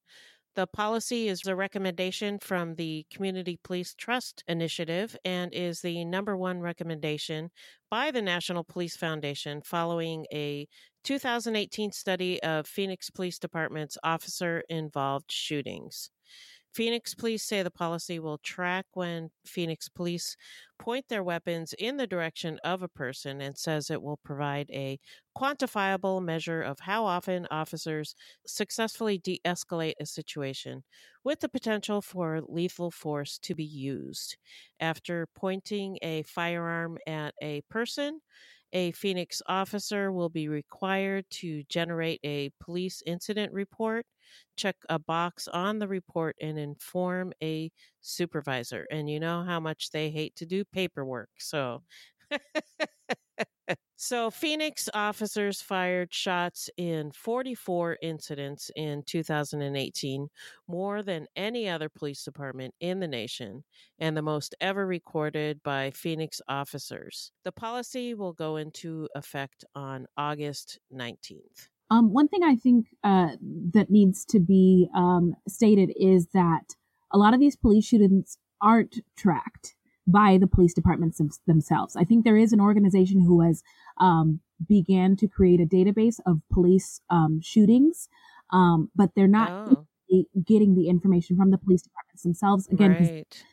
[0.56, 6.38] The policy is a recommendation from the Community Police Trust Initiative and is the number
[6.38, 7.50] one recommendation
[7.90, 10.66] by the National Police Foundation following a
[11.04, 16.10] 2018 study of Phoenix Police Department's officer involved shootings.
[16.72, 20.36] Phoenix police say the policy will track when Phoenix police
[20.78, 24.98] point their weapons in the direction of a person and says it will provide a
[25.36, 28.14] quantifiable measure of how often officers
[28.46, 30.84] successfully de escalate a situation
[31.24, 34.36] with the potential for lethal force to be used.
[34.78, 38.20] After pointing a firearm at a person,
[38.72, 44.06] a Phoenix officer will be required to generate a police incident report,
[44.56, 48.86] check a box on the report, and inform a supervisor.
[48.90, 51.30] And you know how much they hate to do paperwork.
[51.38, 51.82] So.
[54.02, 60.28] So, Phoenix officers fired shots in 44 incidents in 2018,
[60.66, 63.62] more than any other police department in the nation,
[63.98, 67.30] and the most ever recorded by Phoenix officers.
[67.44, 71.68] The policy will go into effect on August 19th.
[71.90, 73.36] Um, one thing I think uh,
[73.74, 76.74] that needs to be um, stated is that
[77.12, 79.74] a lot of these police shootings aren't tracked
[80.06, 81.96] by the police departments themselves.
[81.96, 83.62] I think there is an organization who has
[83.98, 88.08] um, began to create a database of police um, shootings,
[88.50, 89.86] um, but they're not Oh.
[90.44, 92.66] getting the information from the police departments themselves.
[92.68, 93.44] Again, Right.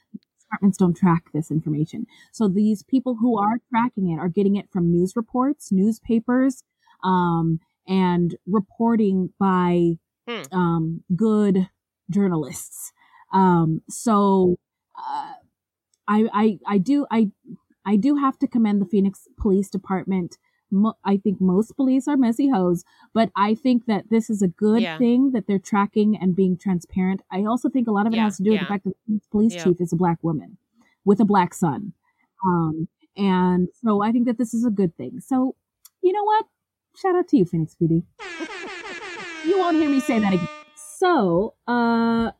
[0.41, 2.07] departments don't track this information.
[2.31, 6.63] So these people who are tracking it are getting it from news reports, newspapers,
[7.03, 10.43] um, and reporting by Hmm.
[10.51, 11.69] um, good
[12.09, 12.91] journalists.
[13.33, 14.57] Um, so
[14.97, 15.33] uh,
[16.07, 17.31] I, I I do I
[17.85, 20.37] I do have to commend the Phoenix Police Department.
[20.69, 22.83] Mo- I think most police are messy hoes,
[23.13, 24.97] but I think that this is a good Yeah.
[24.97, 27.21] thing that they're tracking and being transparent.
[27.31, 28.93] I also think a lot of it Yeah, has to do with the fact that
[29.07, 29.63] the police Yeah.
[29.63, 30.57] chief is a black woman
[31.05, 31.93] with a black son.
[32.45, 35.21] Um, and so I think that this is a good thing.
[35.21, 35.55] So,
[36.03, 36.45] you know what?
[36.97, 38.03] Shout out to you, Phoenix PD.
[39.45, 40.47] you won't hear me say that again.
[40.75, 42.31] So, uh,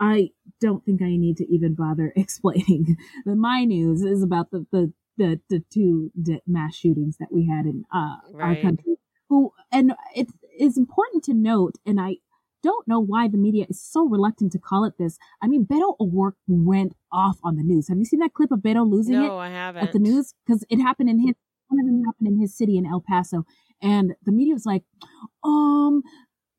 [0.00, 0.30] I
[0.60, 2.96] don't think I need to even bother explaining.
[3.24, 6.12] The my news is about the the the, the two
[6.46, 8.94] mass shootings that we had in uh, our country.
[9.28, 10.28] Who and it
[10.58, 12.16] is important to note, and I
[12.62, 15.18] don't know why the media is so reluctant to call it this.
[15.42, 17.88] I mean, Beto O'Rourke went off on the news.
[17.88, 19.26] Have you seen that clip of Beto losing it?
[19.26, 19.82] No, I haven't.
[19.82, 21.34] at the news because it happened in his
[21.68, 23.44] one of them happened in his city in El Paso,
[23.82, 24.84] and the media was like,
[25.44, 26.02] um.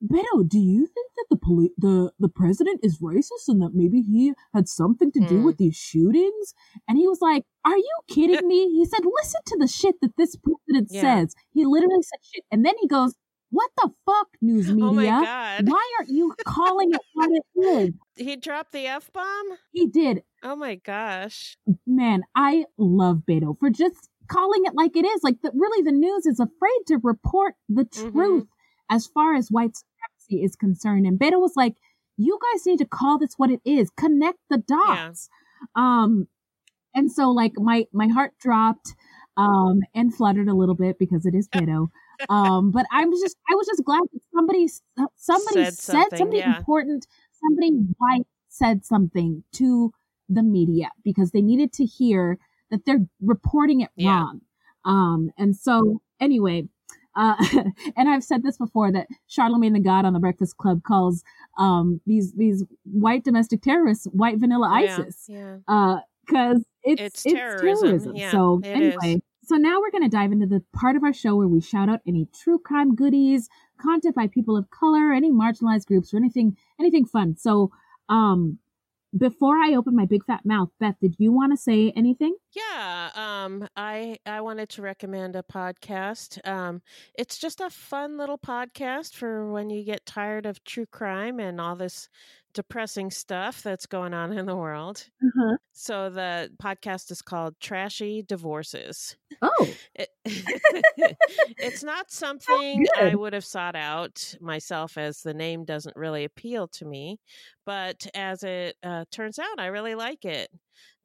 [0.04, 4.02] Beto, do you think that the poli- the the president is racist and that maybe
[4.02, 5.44] he had something to do Hmm.
[5.44, 6.54] with these shootings?
[6.88, 10.16] And he was like, "Are you kidding me?" He said, "Listen to the shit that
[10.18, 11.02] this president Yeah.
[11.02, 13.14] says." He literally said shit, and then he goes,
[13.52, 14.84] what the fuck, news media?
[14.90, 15.68] Oh my God.
[15.70, 17.90] Why aren't you calling it what it is?
[18.16, 19.58] He dropped the F bomb?
[19.72, 20.22] He did.
[20.44, 21.58] Oh my gosh.
[21.88, 25.24] Man, I love Beto for just calling it like it is.
[25.24, 28.12] Like, the, really, the news is afraid to report the Mm-hmm.
[28.12, 28.48] truth
[28.92, 29.78] as far as white
[30.38, 31.06] is concerned.
[31.06, 31.76] And Beto was like,
[32.18, 33.90] you guys need to call this what it is.
[33.98, 35.30] Connect the dots.
[35.76, 36.28] Um,
[36.96, 38.96] and so like my my heart dropped
[39.38, 41.90] um and fluttered a little bit because it is Beto.
[42.30, 44.68] um, but I'm just I was just glad that somebody
[45.16, 46.58] somebody Said said, something, something yeah.
[46.58, 47.08] important,
[47.42, 49.92] somebody white said something to
[50.28, 52.38] the media because they needed to hear
[52.72, 54.10] that they're reporting it Yeah.
[54.10, 54.42] wrong.
[54.86, 56.68] Um, and so anyway,
[57.16, 57.36] uh,
[57.98, 61.24] and I've said this before that Charlemagne the God on the Breakfast Club calls
[61.58, 65.26] um, these these white domestic terrorists white vanilla Yeah, ISIS.
[65.28, 65.58] yeah.
[65.68, 67.88] Uh, because it's, It's it's terrorism.
[67.88, 68.16] terrorism.
[68.16, 69.22] Yeah, so anyway, is.
[69.44, 71.90] so now we're going to dive into the part of our show where we shout
[71.90, 73.50] out any true crime goodies,
[73.82, 77.36] content by people of color, any marginalized groups, or anything anything fun.
[77.36, 77.72] So,
[78.10, 78.60] um,
[79.18, 82.36] before I open my big fat mouth, Beth, did you want to say anything?
[82.52, 86.46] Yeah, um, I I wanted to recommend a podcast.
[86.48, 86.82] Um,
[87.18, 91.60] it's just a fun little podcast for when you get tired of true crime and
[91.60, 92.10] all this
[92.54, 95.06] depressing stuff that's going on in the world.
[95.24, 95.58] Uh-huh.
[95.72, 99.16] So the podcast is called Trashy Divorces.
[99.42, 100.10] Oh, It,
[101.58, 106.68] it's not something I would have sought out myself, as the name doesn't really appeal
[106.70, 107.20] to me.
[107.66, 110.50] But as it uh, turns out, I really like it.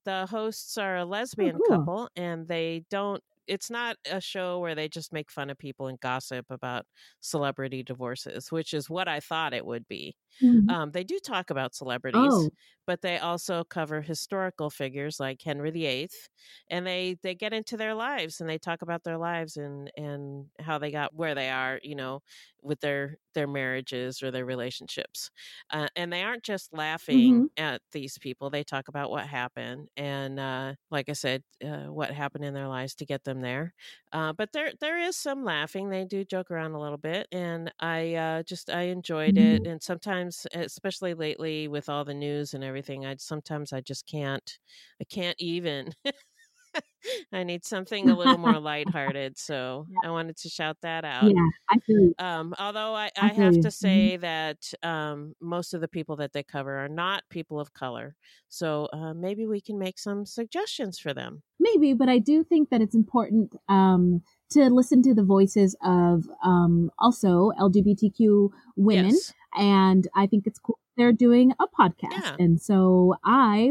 [0.05, 1.79] The hosts are a lesbian cool.
[1.79, 3.23] couple, and they don't.
[3.47, 6.87] It's not a show where they just make fun of people and gossip about
[7.21, 10.17] celebrity divorces, which is what I thought it would be.
[10.41, 10.75] Mhm.
[10.75, 12.55] Um, they do talk about celebrities, Oh.
[12.87, 16.29] but they also cover historical figures like Henry VIII,
[16.69, 20.51] and they they get into their lives and they talk about their lives and and
[20.61, 22.21] how they got where they are, you know,
[22.63, 25.31] with their their marriages or their relationships.
[25.71, 30.39] Uh, and they aren't just laughing at these people; they talk about what happened and,
[30.41, 33.75] uh, like I said, uh, what happened in their lives to get them there.
[34.13, 35.91] Uh, but there there is some laughing.
[35.91, 39.63] They do joke around a little bit, and I uh, just I enjoyed it.
[39.65, 40.24] And sometimes,
[40.55, 44.59] especially lately, with all the news and everything, I sometimes I just can't
[45.01, 45.93] I can't even.
[47.33, 51.35] I need something a little more lighthearted, so I wanted to shout that out.
[51.35, 51.79] Yeah, I.
[52.19, 53.61] Um, although I, I I have you.
[53.61, 54.11] to Mhm.
[54.11, 58.17] say that um, most of the people that they cover are not people of color,
[58.49, 61.43] so uh, maybe we can make some suggestions for them.
[61.61, 66.29] Maybe, but I do think that it's important um, to listen to the voices of
[66.45, 69.13] um, also LGBTQ women.
[69.13, 69.33] Yes.
[69.57, 72.23] And I think it's cool they're doing a podcast.
[72.23, 72.37] Yeah.
[72.39, 73.71] And so I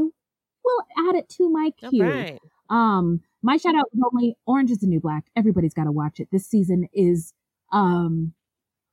[0.64, 2.04] will add it to my queue.
[2.04, 2.40] right.
[2.70, 5.26] Um, my shout out is only Orange is the New Black.
[5.36, 6.30] Everybody's got to watch it.
[6.32, 7.34] This season is,
[7.72, 8.34] um,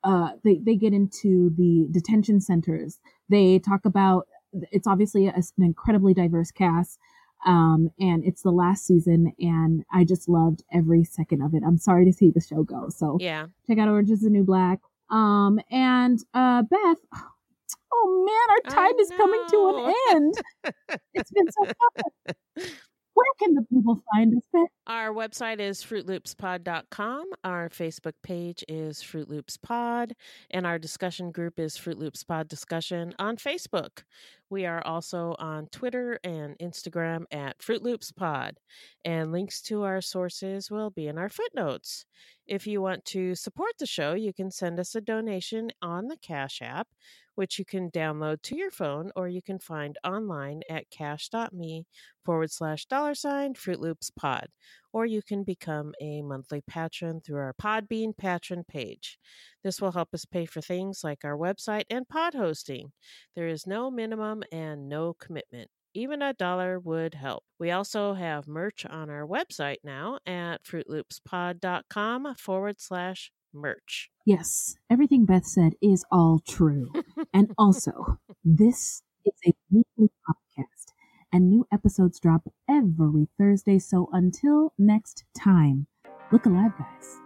[0.02, 2.98] uh, they, they get into the detention centers.
[3.28, 4.26] They talk about,
[4.72, 6.98] it's obviously a, an incredibly diverse cast.
[7.46, 11.62] Um, and it's the last season and I just loved every second of it.
[11.66, 12.88] I'm sorry to see the show go.
[12.90, 13.46] So Yeah.
[13.66, 14.80] check out Orange is the New Black.
[15.10, 16.98] Um, and, uh, Beth,
[17.92, 20.34] oh man, our time is coming to an end.
[21.14, 22.66] It's been so fun.
[23.14, 24.62] Where can the people find us, Beth?
[24.86, 27.24] Our website is fruitloopspod.com.
[27.44, 30.14] Our Facebook page is Fruit Loops Pod,
[30.50, 34.04] and our discussion group is Fruit Loops Pod Discussion on Facebook.
[34.50, 38.56] We are also on Twitter and Instagram at Fruit Loops Pod,
[39.04, 42.04] and links to our sources will be in our footnotes.
[42.48, 46.16] If you want to support the show, you can send us a donation on the
[46.16, 46.88] Cash App,
[47.36, 51.86] which you can download to your phone or you can find online at cash.me
[52.24, 54.48] forward slash dollar sign Fruit Loops Pod.
[54.92, 59.18] Or you can become a monthly patron through our Podbean patron page.
[59.62, 62.92] This will help us pay for things like our website and pod hosting.
[63.36, 65.70] There is no minimum and no commitment.
[65.94, 67.42] Even a dollar would help.
[67.58, 74.10] We also have merch on our website now at fruitloopspod.com forward slash merch.
[74.24, 76.92] Yes, everything Beth said is all true.
[77.34, 80.89] and also, this is a weekly podcast,
[81.32, 83.78] and new episodes drop every Thursday.
[83.78, 85.86] So until next time,
[86.32, 87.16] look alive, guys.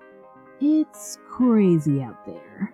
[0.61, 2.74] It's crazy out there.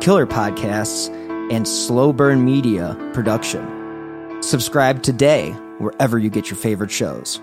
[0.00, 1.10] killer podcasts,
[1.52, 4.42] and slow burn media production.
[4.42, 7.40] Subscribe today wherever you get your favorite shows.